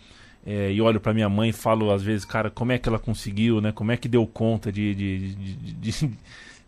É, 0.45 0.69
e 0.69 0.81
olho 0.81 0.99
para 0.99 1.13
minha 1.13 1.29
mãe 1.29 1.49
e 1.49 1.53
falo 1.53 1.89
às 1.89 2.03
vezes, 2.03 2.25
cara, 2.25 2.49
como 2.49 2.73
é 2.73 2.77
que 2.77 2.89
ela 2.89 2.99
conseguiu, 2.99 3.61
né? 3.61 3.71
Como 3.71 3.93
é 3.93 3.97
que 3.97 4.09
deu 4.09 4.27
conta 4.27 4.73
de, 4.73 4.93
de, 4.93 5.35
de, 5.35 6.09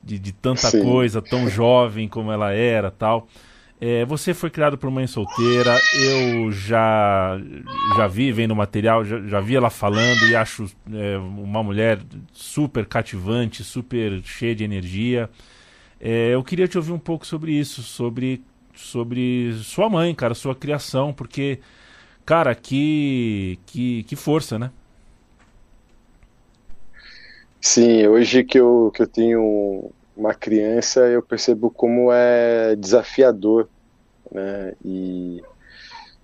de, 0.02 0.20
de 0.20 0.32
tanta 0.42 0.70
Sim. 0.70 0.82
coisa, 0.82 1.22
tão 1.22 1.50
jovem 1.50 2.08
como 2.08 2.32
ela 2.32 2.54
era, 2.54 2.90
tal. 2.90 3.28
É, 3.80 4.06
você 4.06 4.34
foi 4.34 4.50
criado 4.50 4.78
por 4.78 4.90
mãe 4.90 5.08
solteira, 5.08 5.78
eu 5.94 6.52
já 6.54 7.38
já 7.98 8.08
vi 8.08 8.32
vendo 8.32 8.56
material, 8.56 9.04
já, 9.04 9.20
já 9.22 9.42
vi 9.42 9.58
ela 9.58 9.70
falando 9.70 10.26
e 10.30 10.36
acho 10.36 10.72
é, 10.94 11.18
uma 11.18 11.62
mulher 11.62 12.00
super 12.32 12.86
cativante, 12.86 13.62
super 13.62 14.22
cheia 14.24 14.56
de 14.56 14.64
energia. 14.64 15.30
É, 16.04 16.34
eu 16.34 16.44
queria 16.44 16.68
te 16.68 16.78
ouvir 16.78 16.92
um 16.92 17.00
pouco 17.00 17.28
sobre 17.28 17.52
isso, 17.52 17.84
sobre, 17.84 18.44
sobre 18.74 19.54
sua 19.64 19.88
mãe, 19.88 20.16
cara, 20.16 20.34
sua 20.34 20.56
criação, 20.56 21.14
porque, 21.14 21.60
cara, 22.26 22.56
que, 22.56 23.60
que, 23.68 24.02
que 24.04 24.16
força, 24.16 24.58
né? 24.58 24.72
Sim, 27.62 28.08
hoje 28.08 28.44
que 28.44 28.60
eu, 28.60 28.92
que 28.96 29.04
eu 29.04 29.08
tenho 29.08 29.92
uma 30.18 30.34
criança, 30.34 31.02
eu 31.02 31.22
percebo 31.22 31.70
como 31.70 32.12
é 32.12 32.76
desafiador, 32.76 33.70
né? 34.32 34.74
E, 34.84 35.44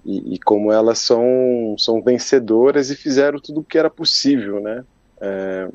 e, 0.04 0.34
e, 0.34 0.40
como 0.40 0.72
elas 0.72 0.98
são, 0.98 1.76
são 1.78 2.02
vencedoras 2.02 2.90
e 2.90 2.96
fizeram 2.96 3.40
tudo 3.40 3.60
o 3.60 3.64
que 3.64 3.78
era 3.78 3.92
possível, 3.92 4.60
né? 4.60 4.84
É, 5.20 5.68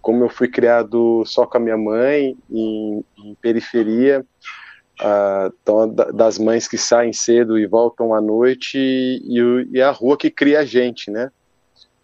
como 0.00 0.24
eu 0.24 0.28
fui 0.28 0.48
criado 0.48 1.22
só 1.24 1.46
com 1.46 1.58
a 1.58 1.60
minha 1.60 1.76
mãe, 1.76 2.36
em, 2.50 3.04
em 3.18 3.34
periferia, 3.36 4.24
então, 5.62 5.92
das 5.92 6.38
mães 6.38 6.68
que 6.68 6.78
saem 6.78 7.12
cedo 7.12 7.58
e 7.58 7.66
voltam 7.66 8.14
à 8.14 8.20
noite, 8.20 8.78
e, 8.78 9.68
e 9.72 9.82
a 9.82 9.90
rua 9.90 10.16
que 10.16 10.30
cria 10.30 10.60
a 10.60 10.64
gente, 10.64 11.10
né? 11.10 11.30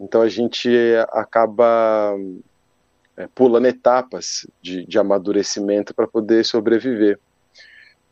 Então 0.01 0.23
a 0.23 0.29
gente 0.29 0.71
acaba 1.11 2.15
é, 3.17 3.29
pulando 3.35 3.67
etapas 3.67 4.47
de, 4.63 4.85
de 4.87 4.99
amadurecimento 4.99 5.95
para 5.95 6.07
poder 6.07 6.45
sobreviver. 6.45 7.19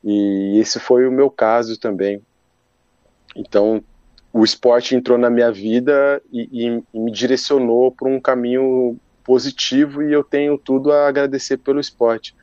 E 0.04 0.58
esse 0.58 0.78
foi 0.78 1.06
o 1.06 1.12
meu 1.12 1.30
caso 1.30 1.78
também. 1.78 2.22
Então, 3.34 3.82
o 4.36 4.44
esporte 4.44 4.94
entrou 4.94 5.16
na 5.16 5.30
minha 5.30 5.50
vida 5.50 6.20
e, 6.30 6.46
e, 6.52 6.82
e 6.92 7.00
me 7.00 7.10
direcionou 7.10 7.90
para 7.90 8.06
um 8.06 8.20
caminho 8.20 9.00
positivo 9.24 10.02
e 10.02 10.12
eu 10.12 10.22
tenho 10.22 10.58
tudo 10.58 10.92
a 10.92 11.08
agradecer 11.08 11.56
pelo 11.56 11.80
esporte. 11.80 12.36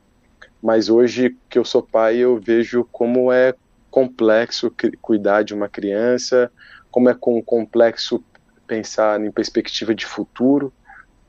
Mas 0.60 0.90
hoje 0.90 1.38
que 1.48 1.60
eu 1.60 1.64
sou 1.64 1.84
pai, 1.84 2.18
eu 2.18 2.40
vejo 2.40 2.84
como 2.92 3.32
é 3.32 3.54
complexo 3.92 4.74
cuidar 5.04 5.44
de 5.44 5.54
uma 5.54 5.70
criança, 5.70 6.52
como 6.90 7.10
é 7.10 7.14
complexo 7.14 8.24
pensar 8.66 9.24
em 9.24 9.32
perspectiva 9.32 9.94
de 9.94 10.08
futuro, 10.08 10.74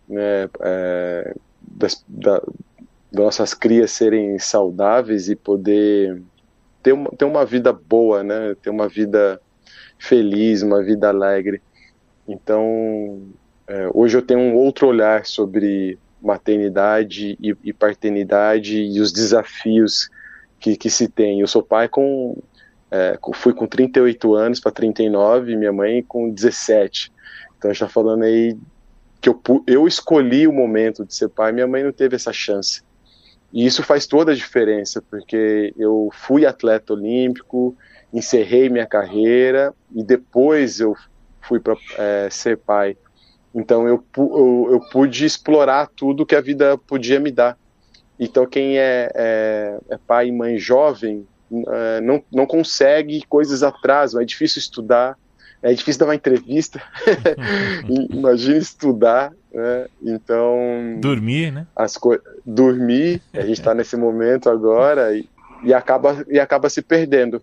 né, 0.09 0.49
é, 0.61 1.35
das, 1.61 2.03
da, 2.09 2.43
nossas 3.13 3.53
crias 3.53 3.91
serem 3.91 4.39
saudáveis 4.39 5.29
e 5.29 5.37
poder 5.37 6.23
ter 6.83 6.93
uma, 6.93 7.11
ter 7.11 7.27
uma 7.27 7.45
vida 7.45 7.71
boa, 7.71 8.25
né, 8.25 8.57
ter 8.63 8.71
uma 8.71 8.89
vida 8.89 9.39
feliz, 10.05 10.63
uma 10.63 10.83
vida 10.83 11.09
alegre. 11.09 11.63
Então, 12.29 13.23
é, 13.67 13.89
hoje 13.93 14.17
eu 14.17 14.23
tenho 14.23 14.41
um 14.41 14.55
outro 14.55 14.87
olhar 14.87 15.27
sobre 15.27 15.99
maternidade 16.21 17.37
e, 17.41 17.57
e 17.63 17.73
paternidade 17.73 18.83
e 18.83 19.01
os 19.01 19.13
desafios 19.13 20.11
que, 20.59 20.77
que 20.77 20.89
se 20.89 21.09
tem. 21.09 21.41
Eu 21.41 21.47
sou 21.47 21.63
pai 21.63 21.89
com, 21.89 22.43
é, 22.91 23.19
fui 23.35 23.53
com 23.53 23.67
38 23.67 24.35
anos 24.35 24.61
para 24.61 24.73
39, 24.73 25.57
minha 25.57 25.73
mãe 25.73 26.03
com 26.03 26.31
17. 26.31 27.13
Então 27.59 27.73
já 27.75 27.89
falando 27.89 28.25
aí 28.25 28.57
que 29.21 29.29
eu, 29.29 29.41
eu 29.67 29.87
escolhi 29.87 30.47
o 30.47 30.53
momento 30.53 31.05
de 31.05 31.15
ser 31.15 31.29
pai, 31.29 31.53
minha 31.53 31.67
mãe 31.67 31.83
não 31.83 31.93
teve 31.93 32.17
essa 32.17 32.33
chance. 32.33 32.83
E 33.53 33.65
isso 33.65 33.83
faz 33.83 34.07
toda 34.07 34.33
a 34.33 34.35
diferença, 34.35 35.03
porque 35.03 35.73
eu 35.79 36.11
fui 36.13 36.45
atleta 36.45 36.93
olímpico, 36.93 37.77
encerrei 38.15 38.71
minha 38.71 38.87
carreira 38.87 39.75
e 39.95 40.03
depois 40.05 40.79
eu 40.79 40.95
fui 41.43 41.59
para 41.59 41.77
é, 41.99 42.29
ser 42.31 42.57
pai. 42.57 42.97
Então 43.55 43.87
eu, 43.87 44.03
eu, 44.17 44.69
eu, 44.71 44.81
pude 44.91 45.25
explorar 45.25 45.89
tudo 45.89 46.25
que 46.25 46.35
a 46.35 46.41
vida 46.41 46.79
podia 46.79 47.19
me 47.19 47.31
dar. 47.31 47.59
Então 48.19 48.47
quem 48.47 48.79
é, 48.79 49.11
é, 49.15 49.79
é 49.91 49.99
pai 49.99 50.29
e 50.29 50.33
mãe 50.33 50.57
jovem 50.59 51.27
é, 51.69 52.01
não, 52.01 52.23
não 52.33 52.47
consegue 52.47 53.23
coisas 53.29 53.63
atrás, 53.63 54.15
é 54.15 54.25
difícil 54.25 54.61
estudar, 54.61 55.19
é 55.61 55.73
difícil 55.73 55.99
dar 56.01 56.07
uma 56.07 56.15
entrevista, 56.15 56.81
imagina 58.11 58.59
estudar, 58.59 59.33
né? 59.53 59.87
Então. 60.03 60.99
Dormir, 61.01 61.53
né? 61.53 61.67
As 61.75 61.99
Dormir, 62.45 63.21
a 63.33 63.41
gente 63.41 63.53
está 63.53 63.75
nesse 63.75 63.97
momento 63.97 64.51
agora 64.51 65.17
e, 65.17 65.29
e, 65.63 65.73
acaba, 65.73 66.25
e 66.29 66.39
acaba 66.39 66.69
se 66.69 66.83
perdendo. 66.83 67.41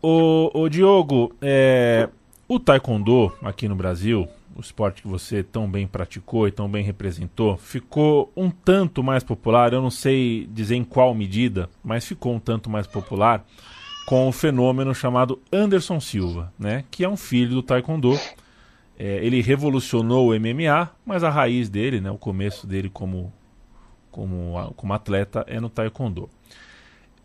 O, 0.00 0.50
o 0.54 0.68
Diogo, 0.68 1.34
é, 1.42 2.08
o 2.46 2.60
Taekwondo 2.60 3.32
aqui 3.42 3.66
no 3.66 3.74
Brasil, 3.74 4.28
o 4.54 4.60
esporte 4.60 5.02
que 5.02 5.08
você 5.08 5.42
tão 5.42 5.68
bem 5.68 5.88
praticou 5.88 6.46
e 6.46 6.52
tão 6.52 6.68
bem 6.68 6.84
representou, 6.84 7.56
ficou 7.56 8.32
um 8.36 8.48
tanto 8.48 9.02
mais 9.02 9.24
popular. 9.24 9.72
Eu 9.72 9.82
não 9.82 9.90
sei 9.90 10.48
dizer 10.52 10.76
em 10.76 10.84
qual 10.84 11.14
medida, 11.14 11.68
mas 11.82 12.06
ficou 12.06 12.34
um 12.34 12.38
tanto 12.38 12.70
mais 12.70 12.86
popular 12.86 13.44
com 14.06 14.28
o 14.28 14.32
fenômeno 14.32 14.94
chamado 14.94 15.40
Anderson 15.52 16.00
Silva, 16.00 16.52
né, 16.58 16.84
que 16.90 17.04
é 17.04 17.08
um 17.08 17.16
filho 17.16 17.56
do 17.56 17.62
Taekwondo. 17.62 18.18
É, 18.96 19.24
ele 19.24 19.40
revolucionou 19.42 20.28
o 20.28 20.40
MMA, 20.40 20.90
mas 21.04 21.22
a 21.22 21.30
raiz 21.30 21.68
dele, 21.68 22.00
né, 22.00 22.10
o 22.10 22.18
começo 22.18 22.66
dele 22.66 22.88
como, 22.88 23.32
como, 24.10 24.72
como 24.76 24.92
atleta 24.92 25.44
é 25.48 25.60
no 25.60 25.68
Taekwondo. 25.68 26.30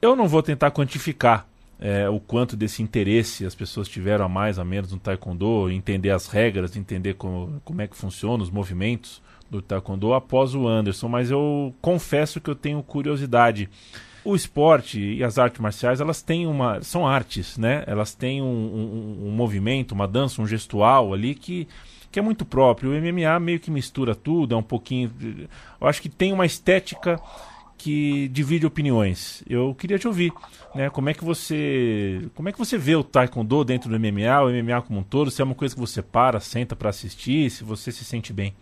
Eu 0.02 0.16
não 0.16 0.28
vou 0.28 0.44
tentar 0.44 0.72
quantificar 0.72 1.48
é, 1.84 2.08
o 2.08 2.18
quanto 2.18 2.56
desse 2.56 2.82
interesse 2.82 3.46
as 3.46 3.54
pessoas 3.54 3.90
tiveram 3.90 4.24
a 4.24 4.30
mais, 4.30 4.58
a 4.58 4.64
menos 4.64 4.94
no 4.94 4.98
Taekwondo, 4.98 5.70
entender 5.70 6.12
as 6.12 6.28
regras, 6.28 6.78
entender 6.78 7.16
como, 7.16 7.62
como 7.66 7.82
é 7.82 7.88
que 7.88 7.98
funciona 7.98 8.42
os 8.42 8.50
movimentos 8.50 9.22
do 9.52 9.62
Taekwondo 9.62 10.14
após 10.14 10.56
o 10.56 10.66
Anderson, 10.66 11.10
mas 11.10 11.30
eu 11.30 11.76
confesso 11.82 12.40
que 12.40 12.50
eu 12.50 12.56
tenho 12.56 12.82
curiosidade. 12.82 13.70
O 14.24 14.34
esporte 14.34 14.98
e 14.98 15.22
as 15.26 15.38
artes 15.38 15.60
marciais 15.60 16.00
elas 16.00 16.22
têm 16.22 16.48
uma 16.48 16.82
são 16.82 17.06
artes 17.06 17.58
né? 17.58 17.84
Elas 17.86 18.16
têm 18.16 18.42
um, 18.42 18.46
um, 18.46 19.28
um, 19.28 19.32
movimento 19.32 19.92
uma 19.92 20.08
dança 20.08 20.42
um 20.42 20.48
gestual 20.48 21.14
ali 21.14 21.36
que 21.36 21.68
que 22.10 22.18
é 22.18 22.22
muito 22.22 22.46
próprio. 22.46 22.92
O 22.92 22.94
MMA 22.94 23.38
meio 23.42 23.60
que 23.60 23.70
mistura 23.70 24.16
tudo 24.16 24.56
é 24.56 24.58
um 24.58 24.64
pouquinho 24.64 25.12
eu 25.82 25.86
acho 25.86 26.02
que 26.02 26.08
tem 26.08 26.32
uma 26.32 26.46
estética 26.46 27.20
que 27.84 28.28
divide 28.30 28.66
opiniões. 28.66 29.44
Eu 29.50 29.76
queria 29.76 30.00
te 30.00 30.08
ouvir 30.08 30.32
né? 30.74 30.90
Como 30.90 31.10
é 31.10 31.14
que 31.14 31.24
você 31.24 32.28
como 32.34 32.50
é 32.50 32.52
que 32.52 32.58
você 32.58 32.78
vê 32.78 32.96
o 32.96 33.04
taekwondo 33.04 33.64
dentro 33.64 33.90
do 33.90 34.00
MMA 34.00 34.42
o 34.42 34.50
MMA 34.50 34.82
como 34.82 35.00
um 35.00 35.04
todo? 35.04 35.30
Se 35.30 35.42
é 35.42 35.46
uma 35.46 35.56
coisa 35.56 35.76
que 35.76 35.82
você 35.82 36.02
para 36.02 36.40
senta 36.40 36.76
para 36.76 36.90
assistir 36.90 37.50
se 37.50 37.64
você 37.64 37.92
se 37.92 38.04
sente 38.04 38.32
bem? 38.34 38.56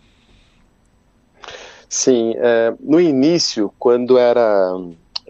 Sim 1.88 2.34
é, 2.36 2.74
no 2.80 3.00
início 3.00 3.72
quando 3.78 4.18
era 4.18 4.74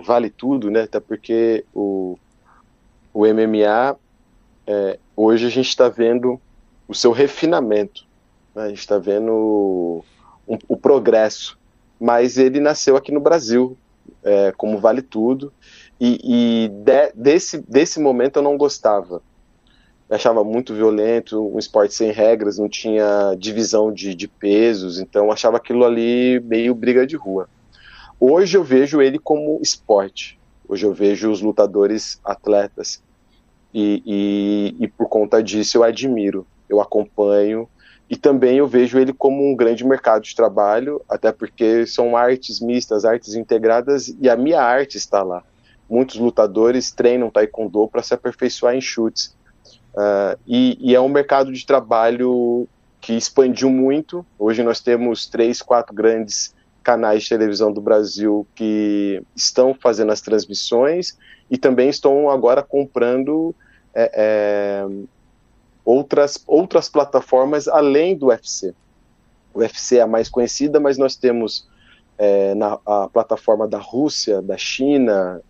vale 0.02 0.30
tudo, 0.30 0.70
né? 0.70 0.82
Até 0.82 1.00
porque 1.00 1.64
o, 1.74 2.18
o 3.12 3.26
MMA, 3.26 3.96
é, 4.66 4.98
hoje 5.16 5.46
a 5.46 5.50
gente 5.50 5.68
está 5.68 5.88
vendo 5.88 6.40
o 6.88 6.94
seu 6.94 7.12
refinamento, 7.12 8.04
né? 8.54 8.64
a 8.64 8.68
gente 8.68 8.80
está 8.80 8.98
vendo 8.98 9.32
o, 10.46 10.58
o, 10.68 10.76
progresso, 10.76 11.58
mas 12.00 12.36
ele 12.38 12.60
nasceu 12.60 12.96
aqui 12.96 13.12
no 13.12 13.20
Brasil, 13.20 13.76
é, 14.22 14.52
como 14.56 14.78
vale 14.78 15.02
tudo, 15.02 15.52
e, 16.00 16.18
e 16.64 16.68
de, 16.68 17.12
desse, 17.14 17.58
desse 17.58 18.00
momento 18.00 18.36
eu 18.36 18.42
não 18.42 18.56
gostava. 18.56 19.22
Eu 20.08 20.16
achava 20.16 20.44
muito 20.44 20.74
violento, 20.74 21.54
um 21.54 21.58
esporte 21.58 21.94
sem 21.94 22.10
regras, 22.12 22.58
não 22.58 22.68
tinha 22.68 23.34
divisão 23.38 23.92
de, 23.92 24.14
de 24.14 24.28
pesos, 24.28 25.00
então 25.00 25.26
eu 25.26 25.32
achava 25.32 25.56
aquilo 25.56 25.84
ali 25.84 26.40
meio 26.40 26.74
briga 26.74 27.06
de 27.06 27.16
rua. 27.16 27.48
Hoje 28.20 28.56
eu 28.56 28.62
vejo 28.62 29.02
ele 29.02 29.18
como 29.18 29.58
esporte. 29.60 30.38
Hoje 30.68 30.86
eu 30.86 30.92
vejo 30.92 31.30
os 31.30 31.40
lutadores 31.40 32.20
atletas. 32.24 33.02
E, 33.74 34.02
e, 34.06 34.84
e, 34.84 34.88
por 34.88 35.08
conta 35.08 35.42
disso 35.42 35.78
eu 35.78 35.82
admiro, 35.82 36.46
eu 36.68 36.80
acompanho. 36.80 37.68
E 38.12 38.16
também 38.16 38.58
eu 38.58 38.68
vejo 38.68 38.98
ele 38.98 39.10
como 39.10 39.42
um 39.42 39.56
grande 39.56 39.86
mercado 39.86 40.22
de 40.22 40.36
trabalho, 40.36 41.00
até 41.08 41.32
porque 41.32 41.86
são 41.86 42.14
artes 42.14 42.60
mistas, 42.60 43.06
artes 43.06 43.34
integradas, 43.34 44.14
e 44.20 44.28
a 44.28 44.36
minha 44.36 44.60
arte 44.60 44.98
está 44.98 45.22
lá. 45.22 45.42
muitos 45.88 46.16
lutadores 46.16 46.90
treinam 46.90 47.30
taekwondo 47.30 47.88
para 47.88 48.02
se 48.02 48.12
aperfeiçoar 48.12 48.74
em 48.74 48.82
chutes. 48.82 49.34
Uh, 49.94 50.38
e, 50.46 50.76
e, 50.78 50.94
é 50.94 51.00
um 51.00 51.08
mercado 51.08 51.50
de 51.50 51.64
trabalho 51.64 52.68
que 53.00 53.14
expandiu 53.14 53.70
muito. 53.70 54.26
Hoje 54.38 54.62
nós 54.62 54.78
temos 54.78 55.26
três, 55.26 55.62
quatro 55.62 55.94
grandes 55.94 56.54
canais 56.82 57.22
de 57.22 57.30
televisão 57.30 57.72
do 57.72 57.80
Brasil 57.80 58.46
que 58.54 59.22
estão 59.34 59.72
fazendo 59.72 60.12
as 60.12 60.20
transmissões 60.20 61.16
e 61.50 61.56
também 61.56 61.88
estão 61.88 62.28
agora 62.28 62.62
comprando 62.62 63.54
é, 63.94 64.10
é, 64.14 64.86
outras, 65.84 66.42
outras 66.46 66.88
plataformas 66.88 67.68
além 67.68 68.16
do 68.16 68.26
UFC. 68.26 68.74
O 69.54 69.60
UFC 69.60 69.98
é 69.98 70.02
a 70.02 70.06
mais 70.06 70.28
conhecida, 70.28 70.80
mas 70.80 70.96
nós 70.96 71.16
temos 71.16 71.68
é, 72.18 72.54
na 72.54 72.78
a 72.86 73.08
plataforma 73.08 73.66
da 73.66 73.78
Rússia, 73.78 74.40
da 74.40 74.56
China, 74.56 75.40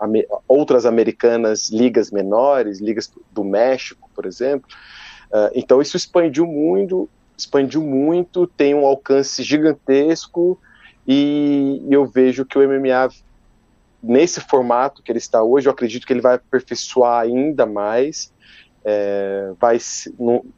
outras 0.48 0.86
americanas, 0.86 1.70
ligas 1.70 2.10
menores, 2.10 2.80
ligas 2.80 3.12
do 3.30 3.44
México, 3.44 4.10
por 4.14 4.26
exemplo. 4.26 4.68
Uh, 5.30 5.50
então 5.54 5.80
isso 5.80 5.96
expandiu 5.96 6.46
muito, 6.46 7.08
expandiu 7.36 7.82
muito, 7.82 8.46
tem 8.46 8.74
um 8.74 8.86
alcance 8.86 9.42
gigantesco 9.42 10.58
e 11.06 11.84
eu 11.90 12.06
vejo 12.06 12.44
que 12.44 12.58
o 12.58 12.68
MMA 12.68 13.10
nesse 14.02 14.40
formato 14.40 15.02
que 15.02 15.12
ele 15.12 15.18
está 15.18 15.42
hoje, 15.42 15.68
eu 15.68 15.72
acredito 15.72 16.06
que 16.06 16.12
ele 16.12 16.20
vai 16.20 16.34
aperfeiçoar 16.34 17.22
ainda 17.22 17.64
mais 17.64 18.32
é, 18.84 19.52
vai, 19.60 19.78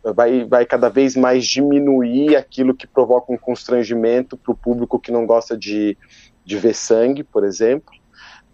vai, 0.03 0.45
vai 0.45 0.67
cada 0.67 0.89
vez 0.89 1.15
mais 1.15 1.47
diminuir 1.47 2.37
aquilo 2.37 2.75
que 2.75 2.87
provoca 2.87 3.33
um 3.33 3.37
constrangimento 3.37 4.37
para 4.37 4.53
o 4.53 4.57
público 4.57 4.99
que 4.99 5.13
não 5.13 5.27
gosta 5.27 5.57
de, 5.57 5.97
de 6.45 6.57
ver 6.57 6.75
sangue, 6.75 7.23
por 7.23 7.45
exemplo. 7.45 7.93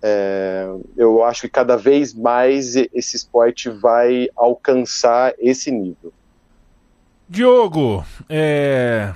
É, 0.03 0.67
eu 0.97 1.23
acho 1.23 1.43
que 1.43 1.49
cada 1.49 1.77
vez 1.77 2.15
mais 2.15 2.75
esse 2.75 3.17
esporte 3.17 3.69
vai 3.69 4.29
alcançar 4.35 5.35
esse 5.39 5.71
nível. 5.71 6.13
Diogo, 7.29 8.05
é... 8.29 9.13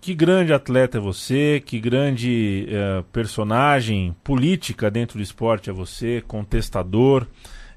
que 0.00 0.14
grande 0.14 0.52
atleta 0.52 0.98
é 0.98 1.00
você, 1.00 1.62
que 1.64 1.80
grande 1.80 2.66
é, 2.68 3.02
personagem 3.12 4.14
política 4.22 4.90
dentro 4.90 5.16
do 5.16 5.22
esporte 5.22 5.70
é 5.70 5.72
você, 5.72 6.22
contestador. 6.26 7.26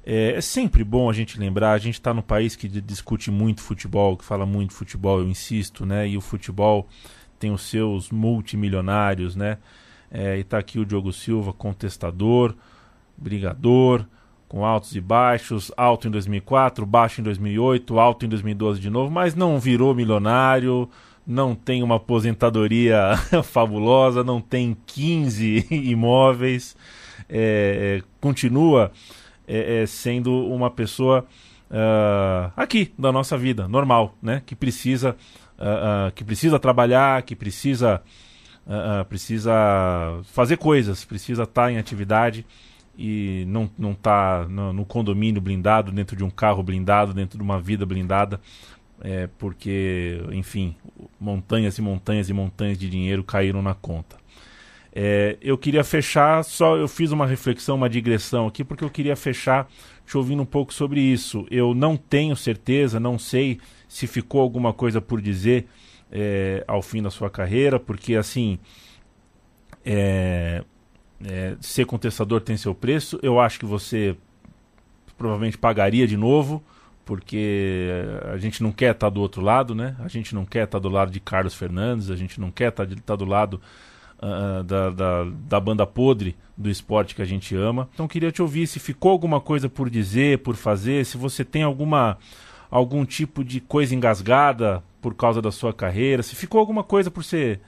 É, 0.05 0.33
é, 0.33 0.41
sempre 0.41 0.83
bom 0.83 1.09
a 1.09 1.13
gente 1.13 1.39
lembrar, 1.39 1.71
a 1.71 1.79
gente 1.79 1.95
está 1.95 2.13
no 2.13 2.21
país 2.21 2.55
que 2.55 2.67
discute 2.67 3.31
muito 3.31 3.61
futebol, 3.61 4.15
que 4.15 4.23
fala 4.23 4.45
muito 4.45 4.71
futebol, 4.73 5.19
eu 5.19 5.27
insisto, 5.27 5.83
né? 5.83 6.07
E 6.07 6.15
o 6.15 6.21
futebol 6.21 6.87
tem 7.39 7.51
os 7.51 7.63
seus 7.63 8.11
multimilionários, 8.11 9.35
né? 9.35 9.57
É, 10.11 10.37
e 10.37 10.41
está 10.41 10.59
aqui 10.59 10.77
o 10.77 10.85
Diogo 10.85 11.11
Silva, 11.11 11.51
contestador, 11.51 12.53
brigador, 13.17 14.05
com 14.47 14.63
altos 14.63 14.95
e 14.95 15.01
baixos, 15.01 15.71
alto 15.75 16.07
em 16.07 16.11
2004, 16.11 16.85
baixo 16.85 17.19
em 17.19 17.23
2008, 17.23 17.99
alto 17.99 18.25
em 18.27 18.29
2012 18.29 18.79
de 18.79 18.91
novo, 18.91 19.11
mas 19.11 19.33
não 19.33 19.59
virou 19.59 19.95
milionário, 19.95 20.87
não 21.25 21.55
tem 21.55 21.81
uma 21.81 21.95
aposentadoria 21.95 23.17
fabulosa, 23.43 24.23
não 24.23 24.39
tem 24.39 24.77
15 24.85 25.67
imóveis, 25.89 26.75
é, 27.27 27.99
é 27.99 28.03
continua 28.21 28.91
é, 29.47 29.81
é, 29.81 29.85
sendo 29.85 30.47
uma 30.47 30.69
pessoa 30.69 31.25
uh, 31.69 32.51
aqui 32.55 32.93
da 32.97 33.11
nossa 33.11 33.37
vida, 33.37 33.67
normal, 33.67 34.17
né? 34.21 34.41
Que 34.45 34.55
precisa, 34.55 35.15
uh, 35.57 36.09
uh, 36.09 36.11
que 36.13 36.23
precisa 36.23 36.59
trabalhar, 36.59 37.21
que 37.23 37.35
precisa, 37.35 38.01
precisa 39.07 39.53
fazer 40.25 40.57
coisas, 40.57 41.05
precisa 41.05 41.43
estar 41.43 41.65
tá 41.65 41.71
em 41.71 41.77
atividade 41.77 42.45
e 42.97 43.45
não 43.47 43.69
não 43.77 43.93
tá 43.93 44.47
no, 44.49 44.73
no, 44.73 44.85
condomínio 44.85 45.41
blindado, 45.41 45.91
dentro 45.91 46.15
de 46.15 46.23
um 46.23 46.29
carro 46.29 46.63
blindado, 46.63 47.13
dentro 47.13 47.37
de 47.37 47.43
uma 47.43 47.59
vida 47.59 47.85
blindada, 47.85 48.39
é, 49.01 49.27
porque, 49.37 50.21
enfim, 50.31 50.75
montanhas 51.19 51.77
e 51.77 51.81
montanhas 51.81 52.29
e 52.29 52.33
montanhas 52.33 52.77
de 52.77 52.89
dinheiro 52.89 53.23
caíram 53.23 53.61
na 53.61 53.73
conta. 53.73 54.17
É, 54.97 55.37
eu 55.41 55.57
queria 55.57 55.83
fechar, 55.83 56.41
só 56.43 56.77
eu 56.77 56.87
fiz 56.87 57.11
uma 57.11 57.27
reflexão, 57.27 57.75
uma 57.75 57.89
digressão 57.89 58.47
aqui, 58.47 58.63
porque 58.63 58.83
eu 58.83 58.89
queria 58.89 59.15
fechar 59.15 59.69
te 60.05 60.17
ouvindo 60.17 60.41
um 60.41 60.45
pouco 60.45 60.73
sobre 60.73 61.01
isso. 61.01 61.45
Eu 61.51 61.75
não 61.75 61.97
tenho 61.97 62.35
certeza, 62.35 62.99
não 62.99 63.19
sei 63.19 63.59
se 63.89 64.07
ficou 64.07 64.39
alguma 64.41 64.71
coisa 64.71 65.01
por 65.01 65.21
dizer 65.21 65.67
é, 66.09 66.63
ao 66.65 66.81
fim 66.81 67.01
da 67.03 67.09
sua 67.09 67.29
carreira, 67.29 67.79
porque 67.79 68.15
assim. 68.15 68.57
É, 69.87 70.63
é, 71.23 71.55
ser 71.59 71.85
contestador 71.85 72.41
tem 72.41 72.57
seu 72.57 72.73
preço. 72.73 73.19
Eu 73.21 73.39
acho 73.39 73.59
que 73.59 73.65
você 73.65 74.15
provavelmente 75.17 75.57
pagaria 75.57 76.07
de 76.07 76.17
novo, 76.17 76.63
porque 77.05 77.87
a 78.31 78.37
gente 78.37 78.61
não 78.61 78.71
quer 78.71 78.91
estar 78.91 79.09
do 79.09 79.21
outro 79.21 79.41
lado, 79.41 79.73
né? 79.73 79.95
A 79.99 80.07
gente 80.07 80.35
não 80.35 80.45
quer 80.45 80.65
estar 80.65 80.79
do 80.79 80.89
lado 80.89 81.11
de 81.11 81.19
Carlos 81.19 81.53
Fernandes, 81.53 82.09
a 82.09 82.15
gente 82.15 82.39
não 82.39 82.51
quer 82.51 82.69
estar, 82.69 82.83
estar 82.91 83.15
do 83.15 83.25
lado 83.25 83.61
uh, 84.19 84.63
da, 84.63 84.89
da, 84.89 85.23
da, 85.23 85.59
banda 85.59 85.85
podre 85.85 86.35
do 86.57 86.69
esporte 86.69 87.15
que 87.15 87.21
a 87.21 87.25
gente 87.25 87.55
ama. 87.55 87.89
Então 87.93 88.07
queria 88.07 88.31
te 88.31 88.41
ouvir 88.41 88.67
se 88.67 88.79
ficou 88.79 89.11
alguma 89.11 89.41
coisa 89.41 89.69
por 89.69 89.89
dizer, 89.89 90.39
por 90.39 90.55
fazer, 90.55 91.05
se 91.05 91.17
você 91.17 91.43
tem 91.43 91.63
alguma 91.63 92.17
algum 92.69 93.05
tipo 93.05 93.43
de 93.43 93.61
coisa 93.61 93.95
engasgada 93.95 94.83
por 95.01 95.15
causa 95.15 95.41
da 95.41 95.51
sua 95.51 95.71
carreira, 95.73 96.23
se 96.23 96.35
ficou 96.35 96.59
alguma 96.59 96.83
coisa 96.83 97.11
por 97.11 97.23
ser 97.23 97.61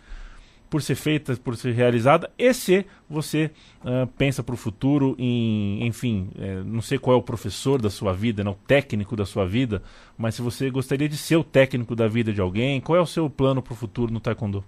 por 0.69 0.81
ser 0.81 0.95
feita, 0.95 1.33
por 1.37 1.55
ser 1.55 1.71
realizada, 1.71 2.29
e 2.37 2.53
se 2.53 2.85
você 3.09 3.51
uh, 3.85 4.05
pensa 4.17 4.43
para 4.43 4.53
o 4.53 4.57
futuro 4.57 5.15
em, 5.17 5.85
enfim, 5.85 6.29
é, 6.37 6.61
não 6.61 6.81
sei 6.81 6.97
qual 6.97 7.15
é 7.15 7.19
o 7.19 7.23
professor 7.23 7.81
da 7.81 7.89
sua 7.89 8.11
vida, 8.11 8.43
não, 8.43 8.51
o 8.51 8.55
técnico 8.67 9.15
da 9.15 9.25
sua 9.25 9.47
vida, 9.47 9.81
mas 10.17 10.35
se 10.35 10.41
você 10.41 10.69
gostaria 10.69 11.07
de 11.07 11.15
ser 11.15 11.37
o 11.37 11.43
técnico 11.43 11.95
da 11.95 12.09
vida 12.09 12.33
de 12.33 12.41
alguém, 12.41 12.81
qual 12.81 12.97
é 12.97 13.01
o 13.01 13.05
seu 13.05 13.29
plano 13.29 13.61
para 13.61 13.71
o 13.71 13.77
futuro 13.77 14.11
no 14.11 14.19
Taekwondo? 14.19 14.61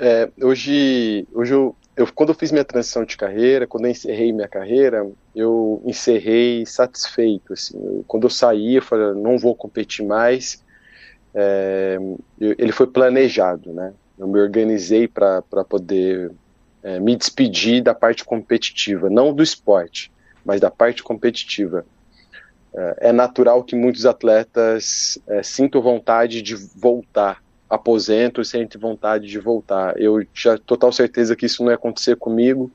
É, 0.00 0.30
hoje, 0.40 1.26
hoje 1.32 1.52
eu, 1.52 1.74
eu, 1.96 2.06
quando 2.14 2.28
eu 2.28 2.34
fiz 2.34 2.52
minha 2.52 2.64
transição 2.64 3.04
de 3.04 3.16
carreira, 3.16 3.66
quando 3.66 3.86
eu 3.86 3.90
encerrei 3.90 4.32
minha 4.32 4.46
carreira, 4.46 5.10
eu 5.34 5.82
encerrei 5.84 6.64
satisfeito. 6.64 7.52
Assim, 7.52 7.76
eu, 7.76 8.04
quando 8.06 8.24
eu 8.24 8.30
saí, 8.30 8.76
eu 8.76 8.82
falei, 8.82 9.20
não 9.20 9.36
vou 9.36 9.56
competir 9.56 10.06
mais. 10.06 10.64
É, 11.34 11.98
eu, 12.40 12.54
ele 12.56 12.70
foi 12.70 12.86
planejado, 12.86 13.72
né? 13.72 13.92
Eu 14.16 14.28
me 14.28 14.38
organizei 14.40 15.08
para 15.08 15.42
poder 15.68 16.30
é, 16.80 17.00
me 17.00 17.16
despedir 17.16 17.82
da 17.82 17.92
parte 17.92 18.24
competitiva, 18.24 19.10
não 19.10 19.32
do 19.32 19.42
esporte, 19.42 20.12
mas 20.44 20.60
da 20.60 20.70
parte 20.70 21.02
competitiva. 21.02 21.84
É, 22.72 23.08
é 23.08 23.12
natural 23.12 23.64
que 23.64 23.74
muitos 23.74 24.06
atletas 24.06 25.18
é, 25.26 25.42
sintam 25.42 25.82
vontade 25.82 26.40
de 26.40 26.54
voltar 26.54 27.42
aposento 27.68 28.40
e 28.40 28.44
sente 28.44 28.78
vontade 28.78 29.26
de 29.26 29.38
voltar. 29.38 30.00
Eu 30.00 30.24
tinha 30.24 30.58
total 30.58 30.92
certeza 30.92 31.36
que 31.36 31.46
isso 31.46 31.62
não 31.62 31.70
ia 31.70 31.76
acontecer 31.76 32.16
comigo. 32.16 32.70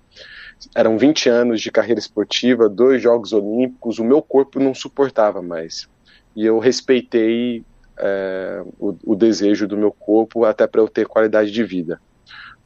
Eram 0.75 0.97
20 0.97 1.29
anos 1.29 1.62
de 1.62 1.71
carreira 1.71 1.99
esportiva, 1.99 2.69
dois 2.69 3.01
Jogos 3.01 3.34
Olímpicos, 3.34 3.99
o 3.99 4.03
meu 4.03 4.21
corpo 4.21 4.60
não 4.60 4.73
suportava 4.73 5.41
mais. 5.41 5.89
E 6.36 6.45
eu 6.45 6.60
respeitei 6.60 7.63
é, 7.97 8.63
o, 8.79 8.95
o, 9.03 9.15
desejo 9.15 9.67
do 9.67 9.77
meu 9.77 9.91
corpo 9.91 10.45
até 10.45 10.65
para 10.65 10.82
eu 10.82 10.88
ter 10.88 11.08
qualidade 11.08 11.51
de 11.51 11.63
vida. 11.63 11.99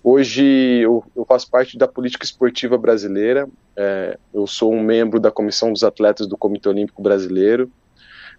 Hoje 0.04 0.44
eu, 0.44 1.04
eu, 1.16 1.26
faço 1.26 1.50
parte 1.50 1.78
da 1.78 1.88
política 1.88 2.24
esportiva 2.24 2.78
brasileira, 2.78 3.48
é, 3.76 4.18
eu 4.34 4.48
sou 4.48 4.72
um 4.74 4.82
membro 4.82 5.20
da 5.20 5.32
Comissão 5.32 5.74
dos 5.74 5.84
Atletas 5.84 6.28
do 6.28 6.38
Comitê 6.38 6.70
Olímpico 6.70 7.02
Brasileiro, 7.02 7.70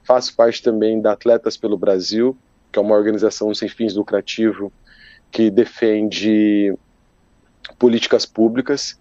faço 0.04 0.34
parte 0.34 0.62
também 0.62 1.00
da 1.00 1.12
Atletas 1.12 1.56
pelo 1.56 1.76
Brasil, 1.76 2.36
que 2.78 2.80
é 2.80 2.86
uma 2.86 2.94
organização 2.94 3.52
sem 3.52 3.68
fins 3.68 3.94
lucrativos 3.94 4.70
que 5.32 5.50
defende 5.50 6.72
políticas 7.78 8.24
públicas. 8.24 8.98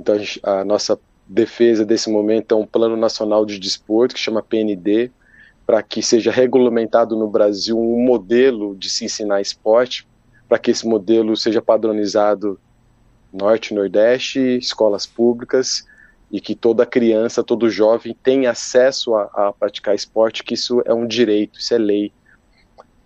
Então, 0.00 0.14
a, 0.14 0.18
gente, 0.18 0.40
a 0.42 0.64
nossa 0.64 0.98
defesa 1.26 1.84
desse 1.84 2.10
momento 2.10 2.54
é 2.54 2.58
um 2.58 2.66
plano 2.66 2.96
nacional 2.96 3.44
de 3.44 3.58
desporto 3.58 4.14
que 4.14 4.20
chama 4.20 4.42
PND, 4.42 5.10
para 5.66 5.82
que 5.82 6.00
seja 6.00 6.30
regulamentado 6.30 7.14
no 7.16 7.28
Brasil 7.28 7.78
um 7.78 8.02
modelo 8.02 8.74
de 8.74 8.88
se 8.88 9.04
ensinar 9.04 9.42
esporte, 9.42 10.08
para 10.48 10.58
que 10.58 10.70
esse 10.70 10.86
modelo 10.86 11.36
seja 11.36 11.60
padronizado 11.60 12.58
norte 13.30 13.74
nordeste, 13.74 14.40
escolas 14.56 15.06
públicas, 15.06 15.86
e 16.32 16.40
que 16.40 16.54
toda 16.54 16.86
criança, 16.86 17.44
todo 17.44 17.68
jovem 17.68 18.16
tenha 18.22 18.50
acesso 18.50 19.14
a, 19.14 19.48
a 19.48 19.52
praticar 19.52 19.94
esporte, 19.94 20.42
que 20.42 20.54
isso 20.54 20.82
é 20.86 20.94
um 20.94 21.06
direito, 21.06 21.58
isso 21.58 21.74
é 21.74 21.78
lei. 21.78 22.12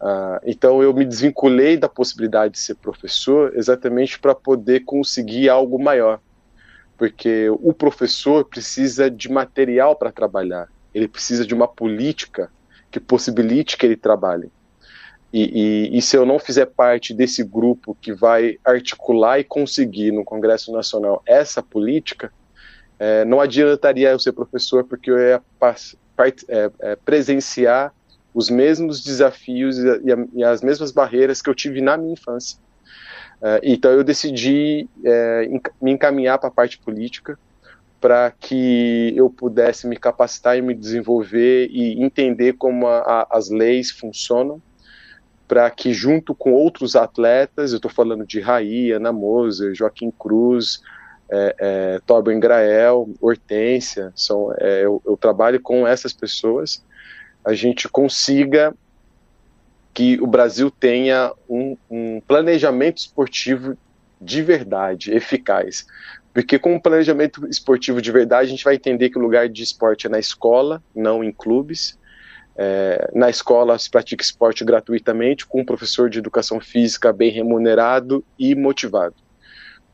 Uh, 0.02 0.42
então 0.44 0.82
eu 0.82 0.92
me 0.92 1.04
desvinculei 1.04 1.76
da 1.76 1.88
possibilidade 1.88 2.54
de 2.54 2.58
ser 2.58 2.74
professor 2.74 3.52
exatamente 3.54 4.18
para 4.18 4.34
poder 4.34 4.80
conseguir 4.80 5.48
algo 5.48 5.80
maior, 5.80 6.18
porque 6.98 7.48
o 7.48 7.72
professor 7.72 8.44
precisa 8.44 9.08
de 9.08 9.30
material 9.30 9.94
para 9.94 10.10
trabalhar, 10.10 10.68
ele 10.92 11.06
precisa 11.06 11.46
de 11.46 11.54
uma 11.54 11.68
política 11.68 12.50
que 12.90 12.98
possibilite 12.98 13.78
que 13.78 13.86
ele 13.86 13.96
trabalhe. 13.96 14.50
E, 15.32 15.90
e, 15.94 15.98
e, 15.98 16.02
se 16.02 16.16
eu 16.16 16.26
não 16.26 16.38
fizer 16.38 16.66
parte 16.66 17.14
desse 17.14 17.44
grupo 17.44 17.96
que 18.00 18.12
vai 18.12 18.58
articular 18.64 19.38
e 19.38 19.44
conseguir 19.44 20.10
no 20.10 20.24
Congresso 20.24 20.72
Nacional 20.72 21.22
essa 21.24 21.62
política, 21.62 22.32
é, 22.98 23.24
não 23.24 23.40
adiantaria 23.40 24.10
eu 24.10 24.18
ser 24.18 24.32
professor 24.32 24.82
porque 24.82 25.10
eu 25.10 25.18
ia 25.18 25.42
é, 26.80 26.96
presenciar 26.96 27.94
os 28.34 28.48
mesmos 28.48 29.02
desafios 29.02 29.78
e, 29.78 29.86
e, 29.86 30.40
e, 30.40 30.44
as 30.44 30.62
mesmas 30.62 30.90
barreiras 30.90 31.42
que 31.42 31.50
eu 31.50 31.54
tive 31.54 31.80
na 31.80 31.96
minha 31.96 32.12
infância. 32.12 32.58
É, 33.40 33.60
então 33.62 33.90
eu 33.90 34.04
decidi 34.04 34.88
é, 35.04 35.48
me 35.80 35.92
encaminhar 35.92 36.38
para 36.38 36.48
a 36.48 36.52
parte 36.52 36.78
política 36.78 37.38
para 38.00 38.32
que 38.32 39.12
eu 39.16 39.30
pudesse 39.30 39.86
me 39.86 39.96
capacitar 39.96 40.58
e 40.58 40.62
me 40.62 40.74
desenvolver 40.74 41.68
e 41.70 42.02
entender 42.02 42.54
como 42.54 42.86
a, 42.88 42.98
a, 42.98 43.26
as 43.30 43.48
leis 43.48 43.90
funcionam 43.90 44.60
para 45.46 45.70
que 45.70 45.92
junto 45.92 46.34
com 46.34 46.52
outros 46.52 46.96
atletas, 46.96 47.72
eu 47.72 47.76
estou 47.76 47.90
falando 47.90 48.26
de 48.26 48.40
Raí, 48.40 48.90
Ana 48.90 49.12
Moser, 49.12 49.74
Joaquim 49.74 50.10
Cruz, 50.10 50.80
é, 51.30 52.00
é, 52.08 52.38
Grael, 52.38 53.08
Hortência, 53.20 54.12
são, 54.16 54.52
é, 54.58 54.84
eu, 54.84 55.02
eu, 55.04 55.16
trabalho 55.16 55.60
com 55.60 55.86
essas 55.86 56.12
pessoas, 56.12 56.82
a 57.44 57.54
gente 57.54 57.88
consiga 57.88 58.74
que 59.94 60.18
o 60.20 60.26
Brasil 60.26 60.70
tenha 60.70 61.32
um, 61.48 61.76
um 61.90 62.20
planejamento 62.20 62.98
esportivo 62.98 63.76
de 64.20 64.42
verdade, 64.42 65.12
eficaz. 65.12 65.86
Porque 66.32 66.58
com 66.58 66.74
um 66.74 66.80
planejamento 66.80 67.46
esportivo 67.46 68.00
de 68.00 68.10
verdade, 68.10 68.46
a 68.46 68.50
gente 68.50 68.64
vai 68.64 68.76
entender 68.76 69.10
que 69.10 69.18
o 69.18 69.20
lugar 69.20 69.48
de 69.48 69.62
esporte 69.62 70.06
é 70.06 70.10
na 70.10 70.18
escola, 70.18 70.82
não 70.94 71.22
em 71.22 71.30
clubes. 71.30 71.98
É, 72.56 73.10
na 73.14 73.28
escola 73.28 73.78
se 73.78 73.90
pratica 73.90 74.22
esporte 74.22 74.64
gratuitamente, 74.64 75.46
com 75.46 75.60
um 75.60 75.64
professor 75.64 76.08
de 76.08 76.18
educação 76.18 76.60
física 76.60 77.12
bem 77.12 77.30
remunerado 77.30 78.24
e 78.38 78.54
motivado. 78.54 79.14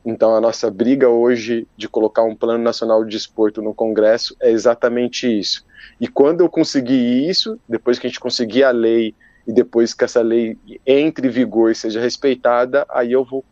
Então, 0.05 0.35
a 0.35 0.41
nossa 0.41 0.71
briga 0.71 1.09
hoje 1.09 1.67
de 1.77 1.89
colocar 1.89 2.23
um 2.23 2.35
plano 2.35 2.63
nacional 2.63 3.05
de 3.05 3.11
desporto 3.11 3.61
no 3.61 3.75
Congresso 3.75 4.37
é 4.41 4.51
exatamente 4.51 5.27
isso. 5.27 5.67
E 6.01 6.07
quando 6.07 6.41
eu 6.41 6.49
conseguir 6.49 7.29
isso, 7.29 7.59
depois 7.69 7.99
que 7.99 8.07
a 8.07 8.11
gente 8.11 8.21
conseguir 8.21 8.65
a 8.65 8.71
lei 8.71 9.15
e 9.47 9.53
depois 9.53 9.95
que 9.95 10.05
essa 10.05 10.23
lei 10.23 10.57
entre 10.87 11.27
em 11.27 11.31
vigor 11.31 11.71
e 11.71 11.75
seja 11.75 12.01
respeitada, 12.01 12.87
aí 12.89 13.13
eu 13.13 13.25
vou 13.25 13.45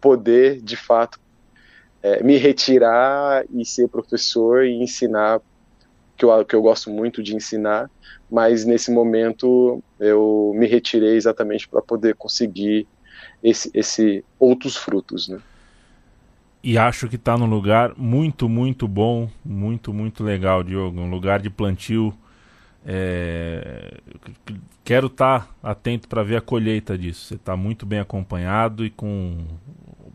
poder, 0.00 0.60
de 0.60 0.76
fato, 0.76 1.20
é, 2.02 2.22
me 2.22 2.36
retirar 2.36 3.44
e 3.50 3.64
ser 3.64 3.88
professor 3.88 4.64
e 4.64 4.74
ensinar, 4.74 5.40
que 6.16 6.24
eu, 6.24 6.44
que 6.44 6.54
eu 6.54 6.62
gosto 6.62 6.90
muito 6.90 7.22
de 7.22 7.34
ensinar, 7.34 7.90
mas 8.30 8.64
nesse 8.64 8.90
momento 8.90 9.82
eu 9.98 10.52
me 10.54 10.66
retirei 10.66 11.16
exatamente 11.16 11.68
para 11.68 11.80
poder 11.80 12.14
conseguir 12.14 12.86
esse, 13.42 13.70
esse 13.72 14.24
outros 14.38 14.76
frutos, 14.76 15.28
né? 15.28 15.38
E 16.64 16.78
acho 16.78 17.08
que 17.08 17.16
está 17.16 17.36
num 17.36 17.44
lugar 17.44 17.92
muito, 17.94 18.48
muito 18.48 18.88
bom, 18.88 19.28
muito, 19.44 19.92
muito 19.92 20.24
legal, 20.24 20.64
Diogo. 20.64 20.98
Um 20.98 21.10
lugar 21.10 21.38
de 21.38 21.50
plantio. 21.50 22.14
É... 22.86 23.98
Quero 24.82 25.08
estar 25.08 25.46
tá 25.60 25.70
atento 25.70 26.08
para 26.08 26.22
ver 26.22 26.36
a 26.36 26.40
colheita 26.40 26.96
disso. 26.96 27.26
Você 27.26 27.34
está 27.34 27.54
muito 27.54 27.84
bem 27.84 27.98
acompanhado 28.00 28.82
e 28.82 28.88
com 28.88 29.44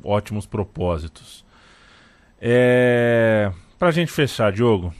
ótimos 0.03 0.47
propósitos. 0.47 1.45
É... 2.41 3.51
Para 3.77 3.89
a 3.89 3.91
gente 3.91 4.11
fechar, 4.11 4.51
Diogo, 4.51 4.91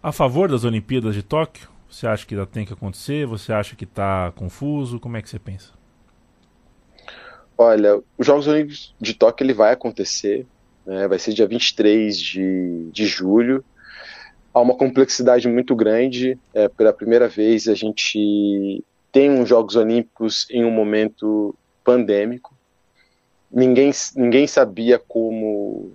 a 0.00 0.12
favor 0.12 0.48
das 0.48 0.62
Olimpíadas 0.62 1.16
de 1.16 1.24
Tóquio? 1.24 1.68
Você 1.90 2.06
acha 2.06 2.24
que 2.24 2.34
ainda 2.34 2.46
tem 2.46 2.64
que 2.64 2.72
acontecer? 2.72 3.26
Você 3.26 3.52
acha 3.52 3.74
que 3.74 3.82
está 3.82 4.32
confuso? 4.36 5.00
Como 5.00 5.16
é 5.16 5.22
que 5.22 5.28
você 5.28 5.40
pensa? 5.40 5.79
Olha, 7.62 8.00
os 8.16 8.26
Jogos 8.26 8.48
Olímpicos 8.48 8.94
de 8.98 9.12
Tóquio 9.12 9.44
ele 9.44 9.52
vai 9.52 9.74
acontecer, 9.74 10.46
né, 10.86 11.06
vai 11.06 11.18
ser 11.18 11.34
dia 11.34 11.46
23 11.46 12.18
de, 12.18 12.88
de 12.90 13.04
julho. 13.04 13.62
Há 14.54 14.60
uma 14.62 14.74
complexidade 14.74 15.46
muito 15.46 15.76
grande. 15.76 16.38
É, 16.54 16.70
pela 16.70 16.90
primeira 16.90 17.28
vez 17.28 17.68
a 17.68 17.74
gente 17.74 18.82
tem 19.12 19.28
uns 19.28 19.46
Jogos 19.46 19.76
Olímpicos 19.76 20.46
em 20.50 20.64
um 20.64 20.70
momento 20.70 21.54
pandêmico. 21.84 22.56
Ninguém, 23.52 23.90
ninguém 24.16 24.46
sabia 24.46 24.98
como 24.98 25.92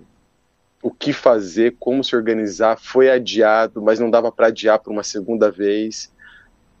o 0.80 0.90
que 0.92 1.12
fazer, 1.12 1.74
como 1.80 2.04
se 2.04 2.14
organizar. 2.14 2.78
Foi 2.78 3.10
adiado, 3.10 3.82
mas 3.82 3.98
não 3.98 4.08
dava 4.08 4.30
para 4.30 4.46
adiar 4.46 4.78
por 4.78 4.92
uma 4.92 5.02
segunda 5.02 5.50
vez. 5.50 6.12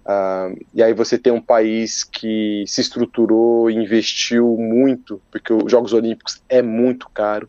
Uh, 0.06 0.64
e 0.72 0.84
aí 0.84 0.94
você 0.94 1.18
tem 1.18 1.32
um 1.32 1.40
país 1.40 2.04
que 2.04 2.62
se 2.64 2.80
estruturou, 2.80 3.68
investiu 3.68 4.56
muito, 4.56 5.20
porque 5.32 5.52
os 5.52 5.68
Jogos 5.68 5.92
Olímpicos 5.92 6.40
é 6.48 6.62
muito 6.62 7.10
caro 7.10 7.48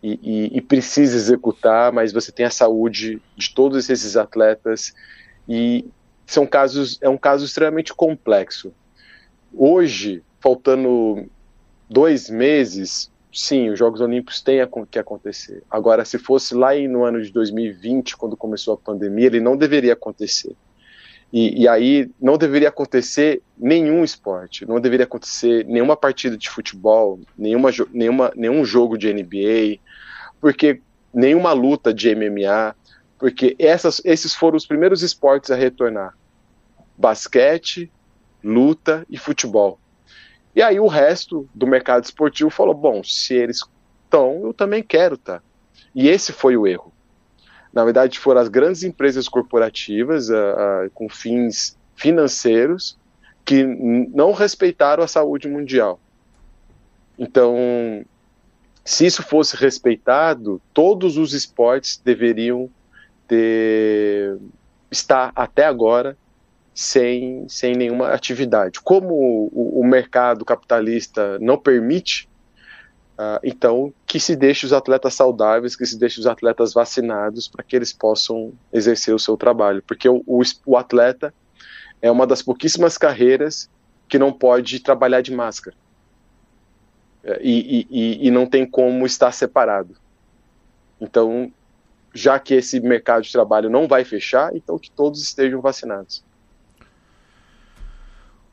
e, 0.00 0.20
e, 0.22 0.58
e, 0.58 0.60
precisa 0.60 1.16
executar, 1.16 1.90
mas 1.90 2.12
você 2.12 2.30
tem 2.30 2.46
a 2.46 2.50
saúde 2.50 3.20
de 3.36 3.52
todos 3.52 3.90
esses 3.90 4.16
atletas 4.16 4.94
e 5.48 5.84
são 6.26 6.46
casos 6.46 6.96
é 7.00 7.08
um 7.08 7.18
caso 7.18 7.44
extremamente 7.44 7.92
complexo. 7.92 8.72
Hoje, 9.52 10.22
faltando 10.38 11.28
dois 11.90 12.30
meses, 12.30 13.10
sim, 13.34 13.68
os 13.68 13.78
Jogos 13.80 14.00
Olímpicos 14.00 14.40
têm 14.40 14.60
que 14.88 14.98
acontecer. 14.98 15.64
Agora, 15.68 16.04
se 16.04 16.18
fosse 16.18 16.54
lá 16.54 16.72
no 16.88 17.04
ano 17.04 17.20
de 17.20 17.32
2020, 17.32 18.16
quando 18.16 18.36
começou 18.36 18.74
a 18.74 18.78
pandemia, 18.78 19.26
ele 19.26 19.40
não 19.40 19.56
deveria 19.56 19.94
acontecer 19.94 20.54
e, 21.32 21.62
e, 21.62 21.68
aí 21.68 22.10
não 22.20 22.36
deveria 22.36 22.68
acontecer 22.68 23.42
nenhum 23.56 24.04
esporte, 24.04 24.66
não 24.66 24.78
deveria 24.78 25.04
acontecer 25.04 25.64
nenhuma 25.64 25.96
partida 25.96 26.36
de 26.36 26.50
futebol, 26.50 27.18
nenhuma, 27.38 27.70
nenhuma, 27.90 28.32
nenhum 28.36 28.64
jogo 28.64 28.98
de 28.98 29.12
NBA, 29.12 29.80
porque 30.40 30.82
nenhuma 31.12 31.52
luta 31.52 31.94
de 31.94 32.14
MMA, 32.14 32.76
porque 33.18 33.56
essas, 33.58 34.02
esses 34.04 34.34
foram 34.34 34.58
os 34.58 34.66
primeiros 34.66 35.02
esportes 35.02 35.50
a 35.50 35.56
retornar: 35.56 36.14
basquete, 36.98 37.90
luta 38.44 39.06
e 39.08 39.16
futebol. 39.16 39.78
E 40.54 40.60
aí 40.60 40.78
o 40.78 40.86
resto 40.86 41.48
do 41.54 41.66
mercado 41.66 42.04
esportivo 42.04 42.50
falou: 42.50 42.74
bom, 42.74 43.02
se 43.02 43.34
eles 43.34 43.60
estão, 44.04 44.42
eu 44.44 44.52
também 44.52 44.82
quero, 44.82 45.16
tá? 45.16 45.40
E 45.94 46.08
esse 46.08 46.30
foi 46.30 46.58
o 46.58 46.66
erro. 46.66 46.91
Na 47.72 47.84
verdade, 47.84 48.18
foram 48.18 48.40
as 48.40 48.48
grandes 48.48 48.82
empresas 48.82 49.28
corporativas 49.28 50.28
com 50.94 51.08
fins 51.08 51.76
financeiros 51.96 52.98
que 53.44 53.64
não 53.64 54.32
respeitaram 54.32 55.02
a 55.02 55.08
saúde 55.08 55.48
mundial. 55.48 55.98
Então, 57.18 58.04
se 58.84 59.06
isso 59.06 59.22
fosse 59.22 59.56
respeitado, 59.56 60.60
todos 60.74 61.16
os 61.16 61.32
esportes 61.32 62.00
deveriam 62.04 62.68
ter 63.26 64.36
estar 64.90 65.32
até 65.34 65.64
agora 65.64 66.16
sem, 66.74 67.46
sem 67.48 67.74
nenhuma 67.74 68.08
atividade. 68.08 68.80
Como 68.80 69.14
o, 69.52 69.80
o 69.80 69.84
mercado 69.84 70.44
capitalista 70.44 71.38
não 71.38 71.58
permite 71.58 72.28
Uh, 73.22 73.38
então, 73.44 73.94
que 74.04 74.18
se 74.18 74.34
deixe 74.34 74.66
os 74.66 74.72
atletas 74.72 75.14
saudáveis, 75.14 75.76
que 75.76 75.86
se 75.86 75.96
deixe 75.96 76.18
os 76.18 76.26
atletas 76.26 76.72
vacinados 76.72 77.46
para 77.46 77.62
que 77.62 77.76
eles 77.76 77.92
possam 77.92 78.52
exercer 78.72 79.14
o 79.14 79.18
seu 79.18 79.36
trabalho. 79.36 79.80
Porque 79.86 80.08
o, 80.08 80.24
o, 80.26 80.42
o, 80.66 80.76
atleta 80.76 81.32
é 82.00 82.10
uma 82.10 82.26
das 82.26 82.42
pouquíssimas 82.42 82.98
carreiras 82.98 83.70
que 84.08 84.18
não 84.18 84.32
pode 84.32 84.80
trabalhar 84.80 85.20
de 85.20 85.32
máscara. 85.32 85.76
É, 87.22 87.38
e, 87.40 87.86
e, 87.88 88.26
e 88.26 88.30
não 88.32 88.44
tem 88.44 88.66
como 88.66 89.06
estar 89.06 89.30
separado. 89.30 89.94
Então, 91.00 91.52
já 92.12 92.40
que 92.40 92.54
esse 92.54 92.80
mercado 92.80 93.22
de 93.22 93.30
trabalho 93.30 93.70
não 93.70 93.86
vai 93.86 94.04
fechar, 94.04 94.56
então 94.56 94.78
que 94.78 94.90
todos 94.90 95.22
estejam 95.22 95.60
vacinados. 95.60 96.24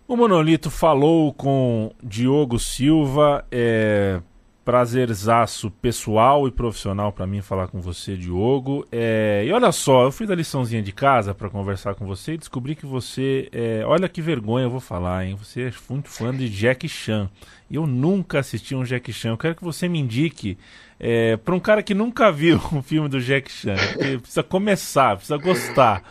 O 0.07 0.15
Monolito 0.15 0.70
falou 0.70 1.34
com 1.34 1.91
Diogo 2.03 2.59
Silva. 2.59 3.43
É 3.51 4.22
prazerzaço 4.70 5.72
pessoal 5.72 6.47
e 6.47 6.51
profissional 6.51 7.11
para 7.11 7.26
mim 7.26 7.41
falar 7.41 7.70
com 7.70 7.82
você, 7.82 8.15
Diogo. 8.15 8.86
É, 8.91 9.43
e 9.43 9.51
olha 9.51 9.72
só, 9.72 10.03
eu 10.03 10.11
fiz 10.11 10.30
a 10.30 10.36
liçãozinha 10.36 10.80
de 10.84 10.91
casa 10.91 11.34
para 11.34 11.49
conversar 11.49 11.95
com 11.95 12.05
você 12.05 12.34
e 12.34 12.38
descobri 12.38 12.76
que 12.76 12.86
você, 12.86 13.49
é, 13.51 13.82
olha 13.84 14.07
que 14.07 14.22
vergonha 14.22 14.65
eu 14.65 14.70
vou 14.70 14.80
falar, 14.80 15.26
hein? 15.26 15.36
Você 15.39 15.63
é 15.63 15.72
muito 15.89 16.07
fã 16.07 16.32
de 16.32 16.47
Jack 16.47 16.88
Chan. 16.88 17.32
Eu 17.72 17.88
nunca 17.88 18.38
assisti 18.38 18.76
um 18.76 18.84
Jack 18.84 19.11
Chan. 19.11 19.30
Eu 19.30 19.38
quero 19.39 19.55
que 19.55 19.63
você 19.63 19.89
me 19.89 19.97
indique 19.97 20.55
é, 20.99 21.36
para 21.36 21.55
um 21.55 21.59
cara 21.59 21.82
que 21.82 21.95
nunca 21.95 22.32
viu 22.32 22.61
um 22.72 22.84
filme 22.84 23.09
do 23.09 23.20
Jack 23.20 23.51
Chan. 23.51 23.76
Precisa 24.22 24.43
começar, 24.43 25.15
precisa 25.15 25.38
gostar. 25.38 26.03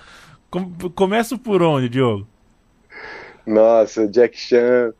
Com, 0.50 0.68
começo 0.96 1.38
por 1.38 1.62
onde, 1.62 1.88
Diogo? 1.88 2.26
Nossa, 3.46 4.08
Jack 4.08 4.36
Chan 4.36 4.92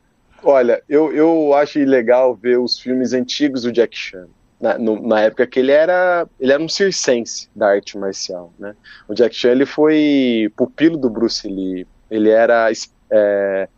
Olha, 0.42 0.82
eu, 0.88 1.12
eu 1.12 1.54
acho 1.54 1.78
legal 1.80 2.34
ver 2.34 2.58
os 2.58 2.78
filmes 2.78 3.12
antigos 3.12 3.62
do 3.62 3.72
Jack 3.72 3.96
Chan. 3.96 4.26
Na, 4.60 4.76
no, 4.76 5.00
na 5.06 5.20
época 5.20 5.46
que 5.46 5.60
ele 5.60 5.70
era 5.70 6.26
ele 6.40 6.52
era 6.52 6.60
um 6.60 6.68
circense 6.68 7.48
da 7.54 7.68
arte 7.68 7.96
marcial, 7.96 8.52
né? 8.58 8.74
O 9.06 9.14
Jack 9.14 9.34
Chan 9.34 9.50
ele 9.50 9.66
foi 9.66 10.50
pupilo 10.56 10.96
do 10.96 11.08
Bruce 11.08 11.46
Lee. 11.46 11.86
Ele 12.10 12.30
era 12.30 12.68
é, 13.10 13.68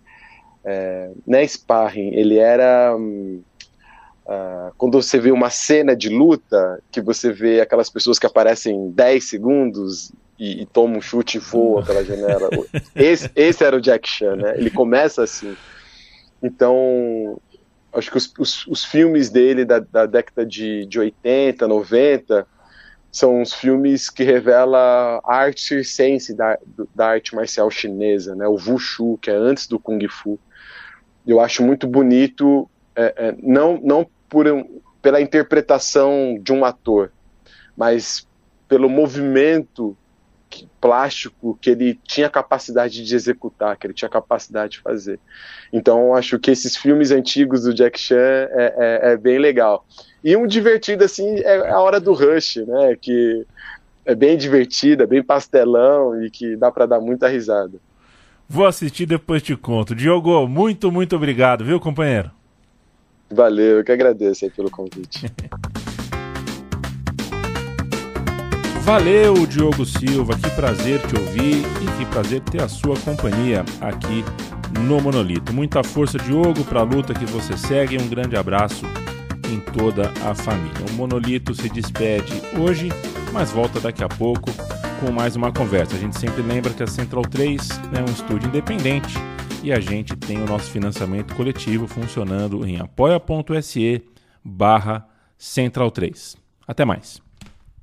é, 0.65 1.11
né, 1.27 1.47
sparring. 1.47 2.15
Ele 2.15 2.39
era 2.39 2.95
um, 2.97 3.43
uh, 4.27 4.73
quando 4.77 5.01
você 5.01 5.19
vê 5.19 5.31
uma 5.31 5.51
cena 5.51 5.95
de 5.95 6.09
luta, 6.09 6.83
que 6.91 7.01
você 7.01 7.33
vê 7.33 7.61
aquelas 7.61 7.91
pessoas 7.91 8.19
que 8.19 8.27
aparecem 8.27 8.91
10 8.91 9.29
segundos 9.29 10.13
e, 10.39 10.63
e 10.63 10.67
tomam 10.67 10.99
um 10.99 11.03
chute 11.03 11.37
e 11.37 11.41
voam 11.41 11.85
pela 11.85 12.05
janela. 12.05 12.49
Esse, 12.97 13.31
esse 13.37 13.63
era 13.63 13.77
o 13.77 13.81
Jack 13.81 14.09
Chan, 14.09 14.37
né? 14.37 14.55
Ele 14.57 14.71
começa 14.71 15.23
assim. 15.23 15.55
Então, 16.43 17.41
acho 17.93 18.11
que 18.11 18.16
os, 18.16 18.32
os, 18.38 18.66
os 18.66 18.84
filmes 18.84 19.30
dele 19.30 19.64
da, 19.64 19.78
da 19.78 20.07
década 20.07 20.47
de, 20.47 20.86
de 20.86 20.99
80, 20.99 21.66
90 21.66 22.47
são 23.12 23.43
os 23.43 23.53
filmes 23.53 24.09
que 24.09 24.22
revelam 24.22 25.20
a 25.24 25.34
arte 25.34 25.61
circense 25.61 26.34
da, 26.34 26.57
da 26.95 27.09
arte 27.09 27.34
marcial 27.34 27.70
chinesa, 27.70 28.36
né? 28.36 28.47
O 28.47 28.55
Wushu, 28.55 29.18
que 29.18 29.30
é 29.30 29.34
antes 29.34 29.66
do 29.66 29.80
Kung 29.80 30.07
Fu. 30.09 30.38
Eu 31.26 31.41
acho 31.41 31.62
muito 31.62 31.86
bonito, 31.86 32.70
é, 32.95 33.14
é, 33.16 33.34
não, 33.43 33.80
não 33.82 34.07
por 34.28 34.47
pela 35.03 35.20
interpretação 35.20 36.38
de 36.41 36.53
um 36.53 36.64
ator, 36.64 37.11
mas 37.76 38.28
pelo 38.68 38.88
movimento 38.88 39.97
plástico 40.81 41.59
que 41.61 41.71
ele 41.71 41.99
tinha 42.05 42.29
capacidade 42.29 43.05
de 43.05 43.15
executar, 43.15 43.77
que 43.77 43.87
ele 43.87 43.95
tinha 43.95 44.09
capacidade 44.09 44.73
de 44.73 44.81
fazer. 44.81 45.19
Então, 45.73 46.15
acho 46.15 46.39
que 46.39 46.51
esses 46.51 46.77
filmes 46.77 47.11
antigos 47.11 47.63
do 47.63 47.75
Jack 47.75 47.99
Chan 47.99 48.17
é, 48.17 48.75
é, 48.77 49.13
é 49.13 49.17
bem 49.17 49.39
legal. 49.39 49.87
E 50.23 50.37
um 50.37 50.47
divertido, 50.47 51.05
assim, 51.05 51.39
é 51.39 51.71
a 51.71 51.81
hora 51.81 51.99
do 52.01 52.13
Rush, 52.13 52.57
né? 52.57 52.97
Que 53.01 53.47
é 54.05 54.15
bem 54.15 54.37
divertida, 54.37 55.07
bem 55.07 55.23
pastelão 55.23 56.23
e 56.23 56.31
que 56.31 56.57
dá 56.57 56.71
para 56.71 56.87
dar 56.87 57.01
muita 57.01 57.29
risada. 57.29 57.79
Vou 58.49 58.67
assistir 58.67 59.07
depois 59.07 59.43
te 59.43 59.57
conto. 59.57 59.95
Diogo, 59.95 60.47
muito, 60.49 60.91
muito 60.91 61.15
obrigado, 61.15 61.65
viu, 61.65 61.79
companheiro? 61.79 62.31
Valeu, 63.31 63.79
eu 63.79 63.85
que 63.85 63.93
agradeço 63.93 64.45
aí 64.45 64.51
pelo 64.51 64.71
convite. 64.71 65.31
Valeu, 68.91 69.47
Diogo 69.47 69.86
Silva, 69.86 70.36
que 70.36 70.51
prazer 70.51 71.01
te 71.07 71.16
ouvir 71.16 71.59
e 71.59 71.97
que 71.97 72.05
prazer 72.11 72.41
ter 72.41 72.61
a 72.61 72.68
sua 72.68 72.99
companhia 72.99 73.64
aqui 73.80 74.24
no 74.80 75.01
Monolito. 75.01 75.53
Muita 75.53 75.84
força, 75.84 76.18
Diogo, 76.18 76.64
para 76.64 76.80
a 76.80 76.82
luta 76.82 77.14
que 77.14 77.24
você 77.24 77.57
segue. 77.57 77.97
Um 78.03 78.09
grande 78.09 78.34
abraço 78.34 78.84
em 79.49 79.61
toda 79.61 80.11
a 80.28 80.34
família. 80.34 80.84
O 80.91 80.95
Monolito 80.95 81.55
se 81.55 81.68
despede 81.68 82.32
hoje, 82.59 82.88
mas 83.32 83.53
volta 83.53 83.78
daqui 83.78 84.03
a 84.03 84.09
pouco 84.09 84.51
com 84.99 85.12
mais 85.12 85.36
uma 85.36 85.53
conversa. 85.53 85.95
A 85.95 85.99
gente 86.01 86.18
sempre 86.18 86.43
lembra 86.43 86.74
que 86.74 86.82
a 86.82 86.88
Central 86.88 87.22
3 87.22 87.68
é 87.97 88.01
um 88.03 88.12
estúdio 88.12 88.49
independente 88.49 89.14
e 89.62 89.72
a 89.72 89.78
gente 89.78 90.16
tem 90.16 90.43
o 90.43 90.47
nosso 90.47 90.68
financiamento 90.68 91.36
coletivo 91.36 91.86
funcionando 91.86 92.66
em 92.66 92.80
apoia.se 92.80 94.03
barra 94.45 95.07
Central 95.38 95.93
3. 95.93 96.36
Até 96.66 96.84
mais. 96.84 97.30